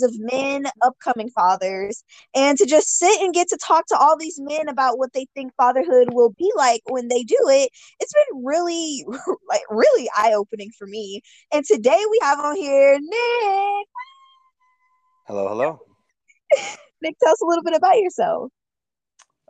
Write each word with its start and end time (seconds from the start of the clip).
Of 0.00 0.18
Men, 0.18 0.64
Upcoming 0.80 1.28
Fathers. 1.28 2.02
And 2.34 2.56
to 2.56 2.64
just 2.64 2.98
sit 2.98 3.20
and 3.20 3.34
get 3.34 3.48
to 3.48 3.58
talk 3.58 3.86
to 3.88 3.96
all 3.96 4.16
these 4.16 4.40
men 4.40 4.68
about 4.68 4.98
what 4.98 5.12
they 5.12 5.26
think 5.34 5.52
fatherhood 5.56 6.14
will 6.14 6.30
be 6.38 6.50
like 6.56 6.80
when 6.86 7.08
they 7.08 7.22
do 7.22 7.38
it, 7.48 7.68
it's 8.00 8.14
been 8.14 8.44
really, 8.44 9.04
like, 9.48 9.62
really 9.68 10.08
eye 10.16 10.32
opening 10.34 10.70
for 10.78 10.86
me. 10.86 11.20
And 11.52 11.64
today 11.64 12.00
we 12.10 12.18
have 12.22 12.38
on 12.38 12.56
here 12.56 12.98
Nik. 12.98 13.86
Hello, 15.26 15.48
hello. 15.48 15.80
Nik, 17.02 17.16
tell 17.22 17.32
us 17.32 17.42
a 17.42 17.46
little 17.46 17.64
bit 17.64 17.74
about 17.74 17.98
yourself. 17.98 18.50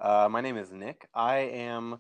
Uh, 0.01 0.29
my 0.29 0.41
name 0.41 0.57
is 0.57 0.73
Nik. 0.73 1.07
I 1.15 1.37
am 1.37 1.99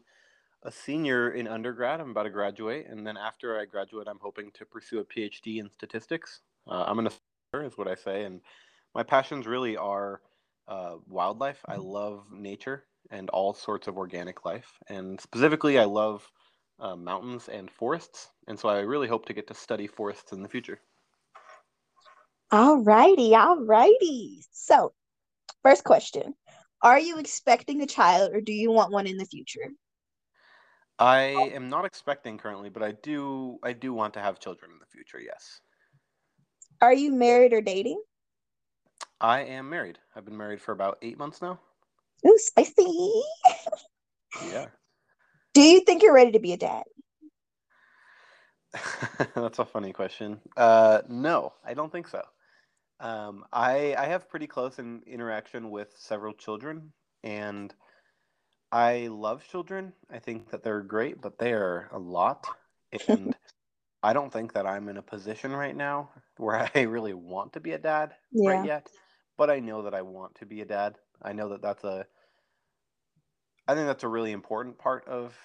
a 0.63 0.71
senior 0.71 1.31
in 1.31 1.49
undergrad. 1.49 2.01
I'm 2.01 2.11
about 2.11 2.25
to 2.25 2.31
graduate, 2.31 2.87
and 2.89 3.07
then 3.07 3.17
after 3.17 3.59
I 3.59 3.65
graduate, 3.65 4.09
I'm 4.09 4.19
hoping 4.21 4.51
to 4.55 4.65
pursue 4.65 5.01
a 5.01 5.05
PhD 5.05 5.59
in 5.59 5.71
statistics. 5.71 6.41
Uh, 6.69 6.85
I'm 6.87 6.99
an 6.99 7.07
astronomer, 7.07 7.22
is 7.61 7.77
what 7.77 7.89
I 7.89 7.95
say, 7.95 8.25
and 8.25 8.41
my 8.95 9.03
passions 9.03 9.47
really 9.47 9.77
are 9.77 10.23
uh, 10.69 10.97
wildlife. 11.07 11.63
I 11.69 11.77
love 11.77 12.25
nature 12.33 12.85
and 13.11 13.29
all 13.31 13.53
sorts 13.53 13.89
of 13.89 13.99
organic 13.99 14.47
life, 14.47 14.79
and 14.89 15.21
specifically, 15.21 15.79
I 15.79 15.85
love 15.85 16.27
uh, 16.81 16.97
mountains 16.97 17.49
and 17.49 17.71
forests, 17.71 18.31
and 18.49 18.59
so 18.59 18.71
I 18.71 18.81
really 18.81 19.09
hope 19.09 19.27
to 19.27 19.35
get 19.35 19.47
to 19.49 19.55
study 19.55 19.87
forests 19.87 20.33
in 20.33 20.43
the 20.43 20.49
future. 20.49 20.81
All 22.51 22.79
righty, 22.79 23.35
all 23.35 23.61
righty. 23.61 24.43
So, 24.51 24.95
first 25.63 25.85
question 25.85 26.35
Are 26.83 26.99
you 26.99 27.19
expecting 27.19 27.83
a 27.83 27.87
child 27.87 28.33
or 28.33 28.41
do 28.41 28.53
you 28.53 28.71
want 28.71 28.93
one 28.93 29.07
in 29.07 29.19
the 29.19 29.27
future? 29.27 29.71
I 30.99 31.21
am 31.55 31.69
not 31.69 31.85
expecting 31.85 32.39
currently, 32.39 32.71
but 32.71 32.83
I 32.83 32.93
do 32.93 33.59
I 33.63 33.73
do 33.73 33.93
want 33.93 34.15
to 34.15 34.21
have 34.21 34.39
children 34.39 34.71
in 34.71 34.79
the 34.79 34.87
future, 34.87 35.19
yes. 35.19 35.61
Are 36.83 36.93
you 36.93 37.13
married 37.13 37.53
or 37.53 37.61
dating? 37.61 38.03
I 39.21 39.43
am 39.43 39.71
married. 39.71 40.01
I've 40.17 40.25
been 40.25 40.37
married 40.37 40.61
for 40.61 40.73
about 40.73 40.99
eight 41.01 41.17
months 41.17 41.41
now. 41.41 41.61
Ooh, 42.27 42.39
spicy. 42.39 43.23
Yeah. 44.53 44.67
Do 45.55 45.63
you 45.63 45.83
think 45.83 46.03
you're 46.03 46.13
ready 46.13 46.33
to 46.33 46.41
be 46.41 46.53
a 46.53 46.57
dad? 46.57 46.83
That's 49.37 49.61
a 49.61 49.65
funny 49.65 49.93
question. 49.93 50.41
Uh, 50.57 51.03
no, 51.09 51.53
I 51.65 51.75
don't 51.75 51.93
think 51.93 52.09
so. 52.09 52.23
Um, 52.99 53.45
I 53.53 53.95
I 53.97 54.07
have 54.07 54.29
pretty 54.29 54.49
close 54.49 54.81
in, 54.81 55.03
interaction 55.07 55.71
with 55.71 55.95
several 55.97 56.33
children, 56.33 56.93
and 57.23 57.73
I 58.73 59.09
love 59.09 59.47
children. 59.49 59.93
I 60.11 60.19
think 60.19 60.51
that 60.51 60.65
they're 60.65 60.83
great, 60.83 61.21
but 61.21 61.39
they 61.39 61.53
are 61.53 61.91
a 61.93 61.99
lot. 61.99 62.47
And 63.09 63.37
I 64.03 64.13
don't 64.15 64.33
think 64.33 64.55
that 64.55 64.67
I'm 64.67 64.89
in 64.89 64.99
a 64.99 65.03
position 65.03 65.53
right 65.53 65.77
now 65.77 66.11
where 66.39 66.69
I 66.77 66.83
really 66.83 67.15
want 67.15 67.55
to 67.55 67.61
be 67.61 67.73
a 67.73 67.79
dad 67.79 68.15
Yeah. 68.33 68.45
right 68.45 68.63
yet. 68.63 68.89
But 69.39 69.51
I 69.51 69.61
know 69.61 69.83
that 69.83 69.95
I 69.95 70.03
want 70.03 70.37
to 70.37 70.47
be 70.47 70.63
a 70.63 70.67
dad. 70.67 70.97
I 71.23 71.33
know 71.35 71.51
that 71.51 71.63
that's 71.63 71.85
a 71.85 72.07
I 73.69 73.75
think 73.75 73.87
that's 73.87 74.05
a 74.05 74.09
really 74.09 74.33
important 74.33 74.79
part 74.79 75.07
of 75.09 75.37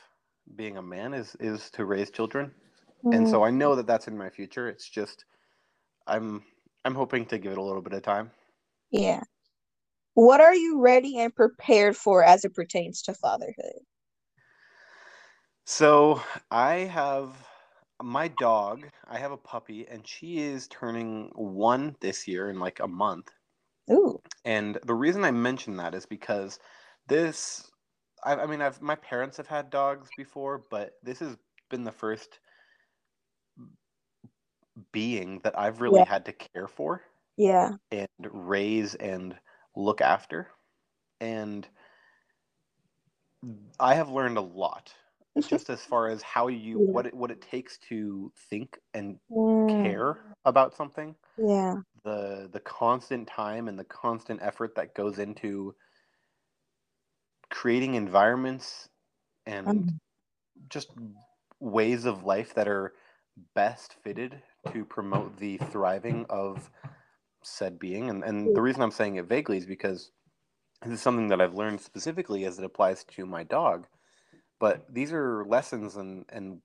being 0.55 0.77
a 0.77 0.81
man 0.81 1.13
is 1.13 1.35
is 1.39 1.69
to 1.71 1.85
raise 1.85 2.11
children. 2.11 2.53
And 3.11 3.27
Mm, 3.27 3.29
so 3.29 3.43
I 3.43 3.51
know 3.51 3.75
that 3.75 3.87
that's 3.87 4.07
in 4.07 4.17
my 4.17 4.29
future. 4.29 4.67
It's 4.69 4.89
just 4.89 5.25
I'm 6.07 6.43
I'm 6.85 6.95
hoping 6.95 7.25
to 7.27 7.39
give 7.39 7.53
it 7.53 7.57
a 7.59 7.63
little 7.63 7.81
bit 7.83 7.93
of 7.93 8.03
time. 8.03 8.31
yeah. 8.91 9.23
What 10.15 10.41
are 10.41 10.55
you 10.55 10.81
ready 10.81 11.19
and 11.19 11.33
prepared 11.35 11.97
for 11.97 12.23
as 12.23 12.45
it 12.45 12.53
pertains 12.55 13.01
to 13.03 13.13
fatherhood? 13.13 13.81
So 15.65 16.21
I 16.51 16.75
have 16.75 17.46
my 18.01 18.27
dog. 18.27 18.89
I 19.07 19.17
have 19.19 19.31
a 19.31 19.37
puppy, 19.37 19.87
and 19.87 20.07
she 20.07 20.39
is 20.39 20.67
turning 20.67 21.31
one 21.35 21.95
this 22.01 22.27
year 22.27 22.49
in 22.49 22.59
like 22.59 22.79
a 22.79 22.87
month. 22.87 23.31
Ooh, 23.91 24.21
And 24.45 24.79
the 24.83 24.93
reason 24.95 25.23
I 25.23 25.31
mention 25.31 25.77
that 25.77 25.93
is 25.93 26.05
because 26.05 26.59
this, 27.07 27.69
I, 28.23 28.35
I 28.35 28.45
mean, 28.47 28.61
I've 28.61 28.81
my 28.81 28.95
parents 28.95 29.37
have 29.37 29.47
had 29.47 29.69
dogs 29.69 30.11
before, 30.11 30.65
but 30.69 30.93
this 31.03 31.19
has 31.19 31.37
been 31.69 31.83
the 31.83 31.91
first 31.91 32.39
being 34.91 35.39
that 35.39 35.57
I've 35.57 35.81
really 35.81 36.01
yeah, 36.01 36.03
had 36.03 36.25
to 36.25 36.33
care 36.33 36.67
for 36.67 37.01
yeah. 37.37 37.77
and 37.91 38.09
raise 38.23 38.95
and 38.95 39.39
look 39.75 40.01
after. 40.01 40.51
And 41.21 41.67
I 43.79 43.95
have 43.95 44.09
learned 44.11 44.37
a 44.37 44.41
lot 44.41 44.93
just 45.45 45.69
as 45.69 45.81
far 45.85 46.09
as 46.09 46.21
how 46.21 46.47
you 46.47 46.79
Yeah. 46.79 46.91
what 46.91 47.05
it 47.07 47.13
what 47.13 47.31
it 47.31 47.41
takes 47.41 47.77
to 47.77 48.31
think 48.49 48.79
and 48.93 49.19
Mm, 49.31 49.83
care 49.83 50.21
about 50.45 50.73
something 50.75 51.15
yeah. 51.37 51.81
the 52.03 52.49
the 52.51 52.59
constant 52.61 53.27
time 53.27 53.67
and 53.67 53.79
the 53.79 53.83
constant 53.85 54.41
effort 54.41 54.75
that 54.75 54.95
goes 54.95 55.19
into 55.19 55.75
creating 57.49 57.95
environments 57.95 58.89
and 59.45 59.85
Um, 59.85 59.99
just 60.69 60.91
ways 61.59 62.05
of 62.05 62.23
life 62.23 62.53
that 62.55 62.67
are 62.67 62.93
best 63.55 63.93
fitted 63.93 64.41
to 64.73 64.85
promote 64.85 65.37
the 65.37 65.57
thriving 65.57 66.25
of 66.29 66.71
said 67.43 67.79
being. 67.79 68.09
And, 68.09 68.23
and 68.23 68.55
the 68.55 68.61
reason 68.61 68.81
i'm 68.83 68.91
saying 68.91 69.15
it 69.17 69.25
vaguely 69.25 69.57
is 69.57 69.65
because 69.65 70.11
this 70.83 70.93
is 70.93 71.01
something 71.01 71.29
that 71.29 71.41
i've 71.41 71.55
learned 71.55 71.81
specifically 71.81 72.45
as 72.45 72.59
it 72.59 72.65
applies 72.65 73.03
to 73.05 73.25
my 73.25 73.43
dog 73.43 73.87
but 74.59 74.85
these 74.93 75.13
are 75.13 75.45
lessons 75.45 75.95
and, 75.95 76.25
and 76.29 76.61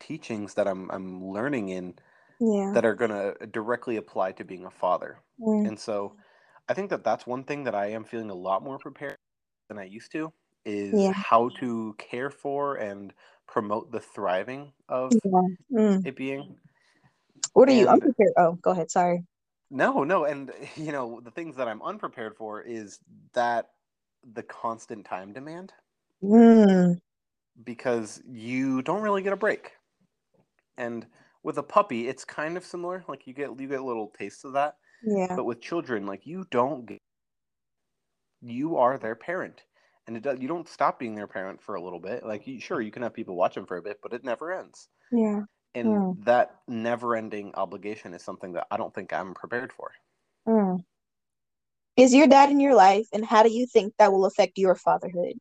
teachings 0.00 0.54
that 0.54 0.68
I'm, 0.68 0.90
I'm 0.90 1.24
learning 1.24 1.70
in 1.70 1.94
yeah. 2.40 2.72
that 2.74 2.84
are 2.84 2.94
going 2.94 3.10
to 3.10 3.34
directly 3.46 3.96
apply 3.96 4.32
to 4.32 4.44
being 4.44 4.64
a 4.64 4.70
father 4.70 5.18
Mm, 5.40 5.68
and 5.68 5.78
so 5.78 6.16
i 6.68 6.74
think 6.74 6.90
that 6.90 7.04
that's 7.04 7.26
one 7.26 7.44
thing 7.44 7.64
that 7.64 7.74
i 7.74 7.86
am 7.86 8.04
feeling 8.04 8.30
a 8.30 8.34
lot 8.34 8.64
more 8.64 8.78
prepared 8.78 9.16
than 9.68 9.78
i 9.78 9.84
used 9.84 10.10
to 10.12 10.32
is 10.64 10.92
yeah. 10.98 11.12
how 11.12 11.48
to 11.60 11.94
care 11.98 12.30
for 12.30 12.76
and 12.76 13.12
promote 13.46 13.92
the 13.92 14.00
thriving 14.00 14.72
of. 14.88 15.12
Mm. 15.72 16.06
it 16.06 16.16
being 16.16 16.56
What 17.52 17.68
are 17.68 17.72
you 17.72 17.88
and 17.88 18.02
unprepared? 18.02 18.32
Oh, 18.36 18.52
go 18.62 18.72
ahead. 18.72 18.90
Sorry. 18.90 19.24
no 19.70 20.04
no 20.04 20.24
and 20.24 20.52
you 20.76 20.92
know 20.92 21.20
the 21.24 21.30
things 21.30 21.56
that 21.56 21.68
i'm 21.68 21.82
unprepared 21.82 22.36
for 22.36 22.62
is 22.62 22.98
that 23.34 23.70
the 24.34 24.42
constant 24.42 25.04
time 25.06 25.32
demand 25.32 25.72
Mm, 26.22 26.98
because 27.64 28.22
you 28.26 28.82
don't 28.82 29.02
really 29.02 29.22
get 29.22 29.32
a 29.32 29.36
break 29.36 29.72
and 30.76 31.06
with 31.42 31.58
a 31.58 31.62
puppy 31.62 32.08
it's 32.08 32.24
kind 32.24 32.56
of 32.56 32.64
similar 32.64 33.04
like 33.08 33.26
you 33.26 33.32
get 33.32 33.58
you 33.58 33.68
get 33.68 33.82
little 33.82 34.12
tastes 34.18 34.44
of 34.44 34.52
that 34.52 34.76
yeah. 35.04 35.34
but 35.36 35.44
with 35.44 35.60
children 35.60 36.06
like 36.06 36.26
you 36.26 36.46
don't 36.50 36.86
get 36.86 36.98
you 38.40 38.76
are 38.76 38.98
their 38.98 39.16
parent 39.16 39.64
and 40.06 40.16
it 40.16 40.22
does, 40.22 40.38
you 40.40 40.48
don't 40.48 40.68
stop 40.68 40.98
being 40.98 41.14
their 41.14 41.26
parent 41.26 41.60
for 41.60 41.74
a 41.74 41.82
little 41.82 42.00
bit 42.00 42.24
like 42.24 42.46
you, 42.46 42.60
sure 42.60 42.80
you 42.80 42.90
can 42.90 43.02
have 43.02 43.14
people 43.14 43.36
watch 43.36 43.54
them 43.54 43.66
for 43.66 43.76
a 43.76 43.82
bit 43.82 43.98
but 44.02 44.12
it 44.12 44.24
never 44.24 44.52
ends 44.52 44.88
Yeah. 45.12 45.42
and 45.74 45.86
Mm, 45.86 46.24
that 46.24 46.60
never 46.66 47.14
ending 47.16 47.52
obligation 47.54 48.14
is 48.14 48.22
something 48.22 48.52
that 48.52 48.66
i 48.70 48.76
don't 48.76 48.94
think 48.94 49.12
i'm 49.12 49.34
prepared 49.34 49.72
for 49.72 49.92
mm. 50.46 50.82
Is 51.98 52.14
your 52.14 52.28
dad 52.28 52.50
in 52.50 52.60
your 52.60 52.76
life, 52.76 53.08
and 53.12 53.24
how 53.24 53.42
do 53.42 53.50
you 53.50 53.66
think 53.66 53.92
that 53.98 54.12
will 54.12 54.24
affect 54.24 54.56
your 54.56 54.76
fatherhood? 54.76 55.36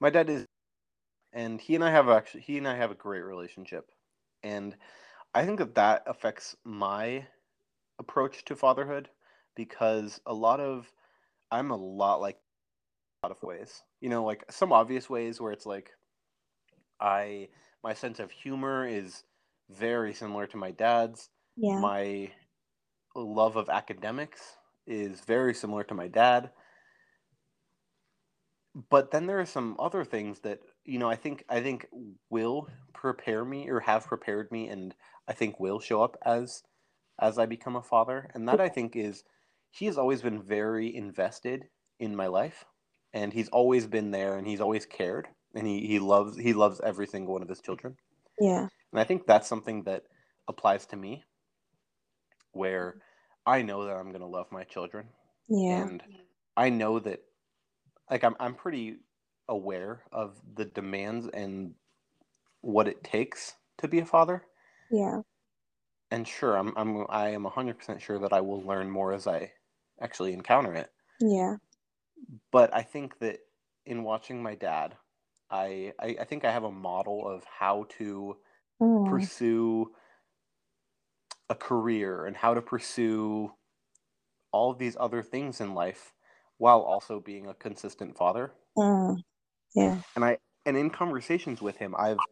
My 0.00 0.10
dad 0.10 0.30
is 0.30 0.44
and 1.32 1.60
he 1.60 1.74
and 1.74 1.84
i 1.84 1.90
have 1.90 2.08
actually 2.08 2.40
he 2.40 2.58
and 2.58 2.68
i 2.68 2.74
have 2.76 2.90
a 2.90 2.96
great 2.96 3.22
relationship. 3.24 3.90
And 4.42 4.76
i 5.34 5.44
think 5.44 5.58
that 5.58 5.74
that 5.74 6.02
affects 6.06 6.56
my 6.64 7.26
approach 7.98 8.44
to 8.44 8.56
fatherhood 8.56 9.08
because 9.56 10.20
a 10.26 10.34
lot 10.34 10.60
of 10.60 10.92
i'm 11.50 11.70
a 11.70 11.76
lot 11.76 12.20
like 12.20 12.38
a 13.22 13.26
lot 13.26 13.36
of 13.36 13.42
ways 13.42 13.82
you 14.00 14.08
know 14.08 14.24
like 14.24 14.44
some 14.50 14.72
obvious 14.72 15.10
ways 15.10 15.40
where 15.40 15.50
it's 15.50 15.66
like 15.66 15.90
i 17.00 17.48
my 17.82 17.92
sense 17.94 18.20
of 18.20 18.30
humor 18.30 18.86
is 18.86 19.24
very 19.70 20.14
similar 20.14 20.46
to 20.46 20.56
my 20.56 20.70
dad's. 20.70 21.30
Yeah. 21.56 21.80
my 21.80 22.30
love 23.16 23.56
of 23.56 23.68
academics 23.68 24.56
is 24.86 25.20
very 25.20 25.52
similar 25.52 25.82
to 25.84 25.94
my 25.94 26.06
dad 26.06 26.50
but 28.90 29.10
then 29.10 29.26
there 29.26 29.40
are 29.40 29.46
some 29.46 29.76
other 29.78 30.04
things 30.04 30.40
that 30.40 30.60
you 30.84 30.98
know 30.98 31.08
i 31.10 31.16
think 31.16 31.44
i 31.48 31.60
think 31.60 31.86
will 32.30 32.68
prepare 32.92 33.44
me 33.44 33.68
or 33.68 33.80
have 33.80 34.06
prepared 34.06 34.50
me 34.52 34.68
and 34.68 34.94
i 35.26 35.32
think 35.32 35.58
will 35.58 35.80
show 35.80 36.02
up 36.02 36.16
as 36.24 36.62
as 37.20 37.38
i 37.38 37.46
become 37.46 37.76
a 37.76 37.82
father 37.82 38.30
and 38.34 38.48
that 38.48 38.60
i 38.60 38.68
think 38.68 38.96
is 38.96 39.24
he 39.70 39.86
has 39.86 39.98
always 39.98 40.22
been 40.22 40.42
very 40.42 40.94
invested 40.94 41.68
in 41.98 42.14
my 42.16 42.26
life 42.26 42.64
and 43.12 43.32
he's 43.32 43.48
always 43.48 43.86
been 43.86 44.10
there 44.10 44.36
and 44.36 44.46
he's 44.46 44.60
always 44.60 44.86
cared 44.86 45.28
and 45.54 45.66
he, 45.66 45.86
he 45.86 45.98
loves 45.98 46.36
he 46.38 46.52
loves 46.52 46.80
every 46.82 47.06
single 47.06 47.32
one 47.34 47.42
of 47.42 47.48
his 47.48 47.60
children 47.62 47.96
Yeah. 48.40 48.68
and 48.92 49.00
i 49.00 49.04
think 49.04 49.26
that's 49.26 49.48
something 49.48 49.84
that 49.84 50.04
applies 50.48 50.86
to 50.86 50.96
me 50.96 51.24
where 52.52 52.96
i 53.46 53.62
know 53.62 53.84
that 53.84 53.96
i'm 53.96 54.08
going 54.10 54.20
to 54.20 54.26
love 54.26 54.50
my 54.52 54.64
children 54.64 55.08
Yeah. 55.48 55.88
and 55.88 56.02
i 56.56 56.68
know 56.70 56.98
that 56.98 57.20
like 58.10 58.24
I'm 58.24 58.36
I'm 58.40 58.54
pretty 58.54 58.98
aware 59.48 60.04
of 60.12 60.40
the 60.56 60.64
demands 60.66 61.28
and 61.28 61.74
what 62.62 62.88
it 62.88 63.04
takes 63.04 63.56
to 63.78 63.88
be 63.88 64.00
a 64.00 64.06
father. 64.06 64.44
Yeah. 64.90 65.22
And 66.10 66.28
sure, 66.28 66.54
I'm 66.58 66.76
I'm 66.76 67.06
I 67.08 67.30
am 67.30 67.44
100% 67.46 68.00
sure 68.00 68.18
that 68.18 68.32
I 68.34 68.42
will 68.42 68.60
learn 68.62 68.90
more 68.90 69.14
as 69.14 69.26
I 69.26 69.54
actually 70.00 70.34
encounter 70.34 70.74
it. 70.74 70.92
Yeah. 71.20 71.56
But 72.50 72.74
I 72.74 72.82
think 72.82 73.18
that 73.20 73.40
in 73.86 74.02
watching 74.04 74.42
my 74.42 74.54
dad, 74.54 74.96
I 75.50 75.92
I, 75.98 76.16
I 76.20 76.24
think 76.24 76.44
I 76.44 76.52
have 76.52 76.64
a 76.64 76.70
model 76.70 77.26
of 77.26 77.44
how 77.44 77.84
to 77.98 78.38
Mm. 78.80 79.28
pursue 79.28 79.94
a 81.48 81.54
career 81.54 82.26
and 82.26 82.36
how 82.36 82.54
to 82.54 82.62
pursue 82.62 83.54
all 84.52 84.70
of 84.70 84.78
these 84.78 84.96
other 85.00 85.22
things 85.22 85.60
in 85.60 85.74
life 85.74 86.14
while 86.58 86.80
also 86.82 87.20
being 87.20 87.46
a 87.48 87.54
consistent 87.54 88.16
father. 88.16 88.54
Mm. 88.76 89.22
Yeah. 89.74 90.02
And 90.16 90.24
I 90.24 90.38
and 90.66 90.76
in 90.76 90.90
conversations 90.90 91.62
with 91.62 91.76
him, 91.76 91.94
I've 91.96 92.26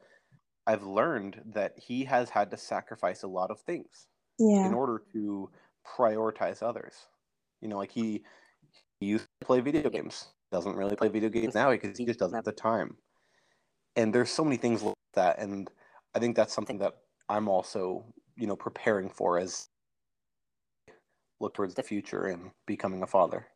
I've 0.66 0.84
learned 0.84 1.42
that 1.46 1.78
he 1.78 2.04
has 2.06 2.30
had 2.30 2.50
to 2.52 2.56
sacrifice 2.58 3.22
a 3.24 3.28
lot 3.28 3.50
of 3.50 3.60
things 3.62 4.08
Yeah. 4.38 4.68
in 4.68 4.74
order 4.74 5.02
to 5.14 5.50
prioritize 5.86 6.62
others. 6.62 7.08
You 7.60 7.68
know, 7.68 7.78
like 7.78 7.92
he 7.92 8.24
he 9.00 9.06
used 9.08 9.26
to 9.40 9.46
play 9.46 9.60
video 9.60 9.90
games. 9.90 10.32
Doesn't 10.52 10.76
really 10.76 10.96
play 10.96 11.08
video 11.08 11.30
games 11.30 11.54
now 11.54 11.70
because 11.72 11.98
he 11.98 12.06
just 12.06 12.20
doesn't 12.20 12.36
have 12.36 12.44
the 12.44 12.52
time. 12.52 12.98
And 13.96 14.14
there's 14.14 14.30
so 14.30 14.44
many 14.44 14.56
things 14.58 14.82
like 14.82 14.94
that 15.14 15.38
and 15.40 15.70
I 16.14 16.20
think 16.20 16.36
that's 16.36 16.54
something 16.54 16.78
that 16.78 16.94
I'm 17.28 17.48
also, 17.48 18.12
you 18.36 18.46
know, 18.46 18.56
preparing 18.56 19.10
for 19.10 19.38
as 19.38 19.68
I 20.88 20.92
look 21.40 21.54
towards 21.54 21.74
the 21.74 21.82
future 21.82 22.26
and 22.26 22.52
becoming 22.66 23.02
a 23.02 23.06
father. 23.06 23.48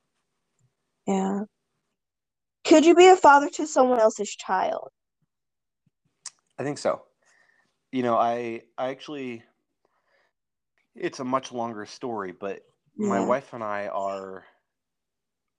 Yeah. 2.70 2.78
Could 2.78 2.86
you 2.86 2.94
be 2.94 3.08
a 3.08 3.16
father 3.16 3.48
to 3.50 3.66
someone 3.66 4.00
else's 4.00 4.34
child? 4.34 4.90
I 6.58 6.62
think 6.62 6.78
so. 6.78 7.02
You 7.92 8.02
know, 8.02 8.16
I 8.16 8.62
I 8.78 8.90
actually 8.90 9.42
it's 10.94 11.20
a 11.20 11.24
much 11.24 11.52
longer 11.52 11.86
story, 11.86 12.32
but 12.32 12.62
my 12.96 13.24
wife 13.24 13.52
and 13.52 13.64
I 13.64 13.88
are 13.88 14.44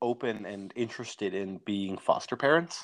open 0.02 0.46
and 0.46 0.72
interested 0.76 1.34
in 1.34 1.60
being 1.66 1.98
foster 1.98 2.36
parents. 2.36 2.84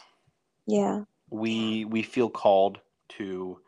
Yeah. 0.67 1.03
We 1.29 1.85
we 1.85 2.03
feel 2.03 2.29
called 2.29 2.79
to 3.09 3.61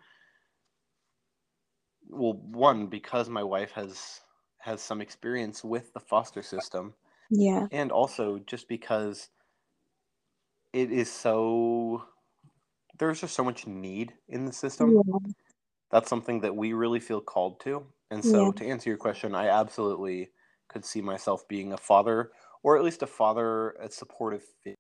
well, 2.09 2.33
one 2.33 2.88
because 2.88 3.29
my 3.29 3.44
wife 3.44 3.71
has 3.71 4.21
has 4.59 4.81
some 4.81 5.01
experience 5.01 5.63
with 5.63 5.94
the 5.94 6.00
foster 6.00 6.41
system 6.41 6.94
Yeah. 7.31 7.67
and 7.71 7.91
also 7.91 8.39
just 8.39 8.67
because 8.67 9.29
it 10.74 10.92
is 10.92 11.12
so 11.12 12.06
there's 13.00 13.21
just 13.21 13.36
so 13.36 13.44
much 13.44 13.68
need 13.68 14.16
in 14.27 14.45
the 14.45 14.54
system. 14.54 15.00
Yeah. 15.06 15.30
That's 15.92 16.10
something 16.10 16.42
that 16.42 16.56
we 16.56 16.74
really 16.74 17.00
feel 17.00 17.21
called 17.21 17.62
to. 17.62 17.88
And 18.12 18.25
so 18.25 18.51
Yeah. 18.51 18.54
to 18.54 18.66
answer 18.66 18.89
your 18.89 18.98
question, 19.00 19.36
I 19.36 19.50
absolutely 19.50 20.31
could 20.69 20.86
see 20.86 21.01
myself 21.01 21.48
being 21.48 21.74
a 21.74 21.77
father 21.77 22.31
or 22.63 22.77
at 22.77 22.83
least 22.83 23.04
a 23.04 23.07
father 23.07 23.71
a 23.74 23.92
supportive 23.92 24.44
figure. 24.63 24.75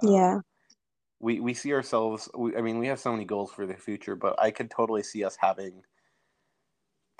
Um, 0.00 0.14
Yeah. 0.14 0.40
we 1.20 1.40
we 1.40 1.54
see 1.54 1.72
ourselves 1.72 2.28
we, 2.36 2.56
i 2.56 2.60
mean 2.60 2.78
we 2.78 2.86
have 2.88 3.00
so 3.00 3.12
many 3.12 3.24
goals 3.24 3.52
for 3.52 3.66
the 3.66 3.76
future 3.76 4.16
but 4.16 4.38
i 4.40 4.50
could 4.50 4.70
totally 4.70 5.02
see 5.02 5.24
us 5.24 5.36
having 5.36 5.82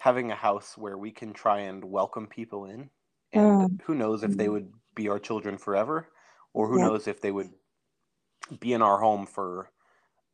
having 0.00 0.30
a 0.30 0.34
house 0.36 0.76
where 0.78 0.96
we 0.96 1.10
can 1.10 1.32
try 1.32 1.60
and 1.60 1.84
welcome 1.84 2.26
people 2.26 2.64
in 2.64 2.90
and 3.32 3.68
who 3.82 3.94
knows 3.94 4.22
if 4.22 4.36
they 4.36 4.48
Mm. 4.48 4.50
would 4.50 4.72
be 4.94 5.08
our 5.08 5.18
children 5.18 5.58
forever 5.58 6.08
or 6.52 6.68
who 6.68 6.78
Yeah. 6.78 6.88
knows 6.88 7.06
if 7.06 7.20
they 7.20 7.30
would 7.32 7.52
be 8.60 8.72
in 8.72 8.82
our 8.82 8.98
home 9.00 9.26
for 9.26 9.70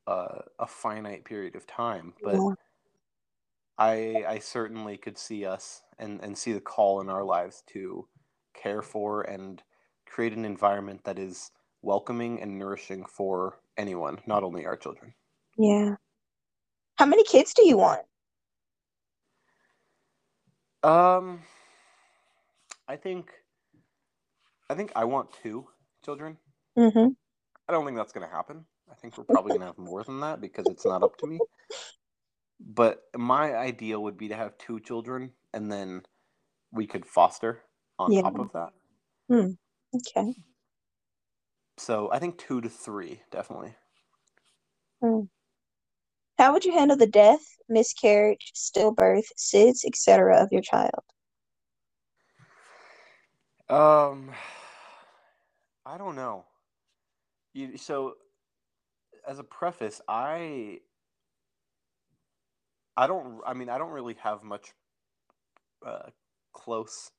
uh, 0.07 0.41
a 0.59 0.67
finite 0.67 1.25
period 1.25 1.57
of 1.57 1.67
time 1.67 2.15
but 2.23 2.35
Yeah. 2.35 2.55
i 3.79 4.25
i 4.29 4.39
certainly 4.39 4.97
could 4.97 5.19
see 5.19 5.45
us 5.47 5.83
and 5.99 6.21
and 6.23 6.37
see 6.39 6.53
the 6.53 6.61
call 6.61 7.01
in 7.01 7.09
our 7.09 7.25
lives 7.25 7.63
to 7.67 8.09
care 8.55 8.83
for 8.83 9.23
and 9.23 9.63
create 10.07 10.33
an 10.33 10.45
environment 10.45 11.03
that 11.05 11.19
is 11.19 11.51
welcoming 11.83 12.41
and 12.43 12.59
nourishing 12.59 13.05
for 13.07 13.61
anyone 13.77 14.21
not 14.27 14.45
only 14.45 14.67
our 14.67 14.77
children 14.77 15.15
Yeah. 15.59 15.97
How 16.97 17.07
many 17.07 17.25
kids 17.25 17.55
do 17.55 17.67
you 17.67 17.77
want? 17.79 18.03
Um, 20.83 21.43
I 22.87 22.97
think, 22.97 23.33
I 24.69 24.75
think 24.75 24.93
I 24.95 25.05
want 25.05 25.31
two 25.43 25.69
children. 26.05 26.37
Mm-hmm. 26.79 27.24
I 27.69 27.73
don't 27.73 27.85
think 27.85 27.97
that's 27.97 28.13
going 28.13 28.27
to 28.27 28.35
happen. 28.35 28.65
I 28.91 28.95
think 28.95 29.17
we're 29.17 29.25
probably 29.25 29.51
going 29.51 29.61
to 29.61 29.67
have 29.67 29.79
more 29.79 30.03
than 30.05 30.21
that 30.21 30.41
because 30.41 30.69
it's 30.69 30.85
not 30.85 31.03
up 31.03 31.17
to 31.19 31.27
me. 31.27 31.41
But 32.61 33.03
my 33.17 33.55
ideal 33.55 34.03
would 34.03 34.17
be 34.17 34.29
to 34.29 34.37
have 34.37 34.57
two 34.59 34.81
children 34.81 35.33
and 35.53 35.73
then 35.73 36.03
we 36.73 36.87
could 36.87 37.07
foster 37.07 37.63
on 37.99 38.13
Yeah. 38.13 38.23
top 38.23 38.39
of 38.39 38.53
that. 38.53 38.73
Okay. 39.97 40.35
So 41.79 42.11
I 42.13 42.19
think 42.19 42.39
two 42.39 42.61
to 42.61 42.69
three, 42.69 43.23
definitely. 43.31 43.75
How 46.39 46.53
would 46.53 46.65
you 46.65 46.73
handle 46.73 46.97
the 46.97 47.07
death, 47.07 47.45
miscarriage, 47.69 48.53
stillbirth, 48.55 49.27
SIDS, 49.37 49.85
etc. 49.85 50.43
of 50.43 50.49
your 50.51 50.63
child? 50.63 51.05
Um, 53.69 54.31
I 55.87 55.97
don't 55.97 56.17
know. 56.17 56.45
You, 57.55 57.79
so, 57.79 58.17
as 59.27 59.39
a 59.39 59.45
preface, 59.45 60.01
I, 60.09 60.81
I 62.97 63.07
don't. 63.07 63.41
I 63.47 63.55
mean, 63.55 63.69
I 63.69 63.79
don't 63.79 63.93
really 63.93 64.15
have 64.15 64.43
much 64.43 64.73
uh, 65.85 66.11
close 66.53 67.11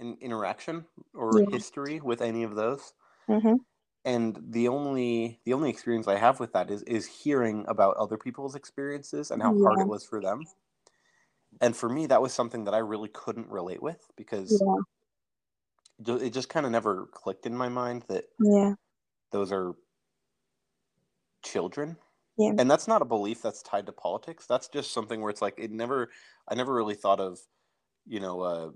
in, 0.00 0.16
interaction 0.20 0.86
or 1.14 1.40
Yeah. 1.40 1.46
history 1.50 2.00
with 2.00 2.22
any 2.22 2.42
of 2.42 2.56
those, 2.56 2.94
Mm-hmm. 3.28 3.62
and 4.04 4.38
the 4.52 4.68
only 4.68 5.40
the 5.44 5.52
only 5.52 5.70
experience 5.70 6.08
I 6.08 6.16
have 6.18 6.40
with 6.40 6.52
that 6.52 6.70
is 6.70 6.82
is 6.84 7.06
hearing 7.06 7.64
about 7.68 7.96
other 7.96 8.16
people's 8.18 8.54
experiences 8.54 9.30
and 9.30 9.42
how 9.42 9.54
hard 9.62 9.80
it 9.80 9.86
was 9.88 10.04
for 10.04 10.20
them. 10.20 10.48
And 11.62 11.74
for 11.76 11.88
me, 11.88 12.04
that 12.08 12.20
was 12.20 12.34
something 12.34 12.64
that 12.64 12.74
I 12.74 12.78
really 12.78 13.08
couldn't 13.08 13.48
relate 13.48 13.82
with 13.82 14.10
because 14.16 14.64
Yeah. 14.64 14.82
it 16.06 16.30
just 16.30 16.48
kind 16.48 16.66
of 16.66 16.72
never 16.72 17.06
clicked 17.06 17.46
in 17.46 17.54
my 17.56 17.68
mind 17.68 18.02
that 18.08 18.26
Yeah. 18.38 18.74
Those 19.32 19.52
are 19.52 19.74
children 21.44 21.96
Yeah. 22.38 22.52
and 22.58 22.70
that's 22.70 22.86
not 22.88 23.02
a 23.02 23.06
belief 23.06 23.42
that's 23.42 23.62
tied 23.62 23.86
to 23.86 23.92
politics 23.92 24.46
that's 24.46 24.68
just 24.68 24.92
something 24.92 25.20
where 25.20 25.30
it's 25.30 25.42
like 25.42 25.54
it 25.58 25.70
never 25.72 26.10
i 26.48 26.54
never 26.54 26.72
really 26.72 26.94
thought 26.94 27.20
of 27.20 27.38
you 28.06 28.20
know 28.20 28.42
a, 28.44 28.72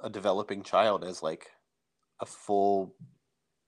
a 0.00 0.10
developing 0.10 0.62
child 0.62 1.04
as 1.04 1.22
like 1.22 1.50
a 2.20 2.26
full 2.26 2.94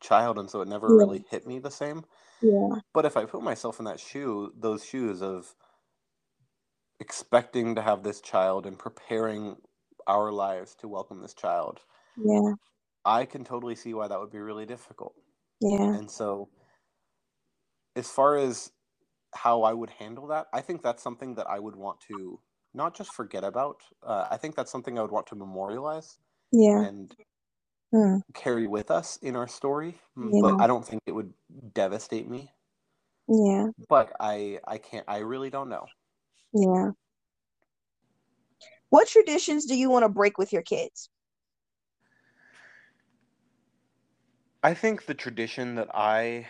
child 0.00 0.38
and 0.38 0.50
so 0.50 0.60
it 0.60 0.68
never 0.68 0.88
Yeah. 0.88 0.98
really 0.98 1.24
hit 1.30 1.46
me 1.46 1.58
the 1.60 1.70
same 1.70 2.04
Yeah. 2.42 2.68
but 2.92 3.06
if 3.06 3.16
i 3.16 3.24
put 3.24 3.42
myself 3.42 3.78
in 3.78 3.86
that 3.86 4.00
shoe 4.00 4.52
those 4.58 4.84
shoes 4.84 5.22
of 5.22 5.54
expecting 7.00 7.74
to 7.74 7.82
have 7.82 8.02
this 8.02 8.20
child 8.20 8.66
and 8.66 8.78
preparing 8.78 9.56
our 10.06 10.30
lives 10.32 10.74
to 10.76 10.88
welcome 10.88 11.20
this 11.22 11.34
child 11.34 11.80
Yeah. 12.16 12.52
i 13.04 13.24
can 13.24 13.44
totally 13.44 13.74
see 13.76 13.94
why 13.94 14.08
that 14.08 14.20
would 14.20 14.30
be 14.30 14.38
really 14.40 14.66
difficult 14.66 15.14
Yeah. 15.62 15.94
And 15.94 16.10
so, 16.10 16.50
as 17.96 18.10
far 18.10 18.36
as 18.36 18.72
how 19.34 19.62
I 19.62 19.72
would 19.72 19.90
handle 19.90 20.26
that, 20.28 20.48
I 20.52 20.60
think 20.60 20.82
that's 20.82 21.02
something 21.02 21.34
that 21.36 21.48
I 21.48 21.58
would 21.58 21.76
want 21.76 22.00
to 22.08 22.40
not 22.74 22.94
just 22.96 23.12
forget 23.12 23.44
about. 23.44 23.82
Uh, 24.02 24.26
I 24.30 24.36
think 24.38 24.56
that's 24.56 24.72
something 24.72 24.98
I 24.98 25.02
would 25.02 25.10
want 25.12 25.26
to 25.28 25.34
memorialize 25.36 26.18
Yeah. 26.52 26.82
and 26.82 27.14
Mm. 27.94 28.22
carry 28.34 28.66
with 28.66 28.90
us 28.90 29.18
in 29.18 29.36
our 29.36 29.48
story. 29.48 30.00
Mm, 30.16 30.30
Yeah. 30.32 30.40
But 30.42 30.60
I 30.60 30.66
don't 30.66 30.84
think 30.86 31.02
it 31.06 31.12
would 31.12 31.34
devastate 31.74 32.28
me. 32.28 32.50
Yeah. 33.28 33.68
But 33.88 34.12
I, 34.20 34.60
I 34.66 34.78
can't. 34.78 35.04
I 35.08 35.18
really 35.18 35.50
don't 35.50 35.68
know. 35.68 35.86
Yeah. 36.54 36.92
What 38.90 39.08
traditions 39.08 39.66
do 39.66 39.76
you 39.76 39.90
want 39.90 40.04
to 40.04 40.08
break 40.08 40.38
with 40.38 40.52
your 40.52 40.62
kids? 40.62 41.08
I 44.62 44.74
think 44.74 45.06
the 45.06 45.14
tradition 45.14 45.74
that 45.74 45.88
I 45.94 46.46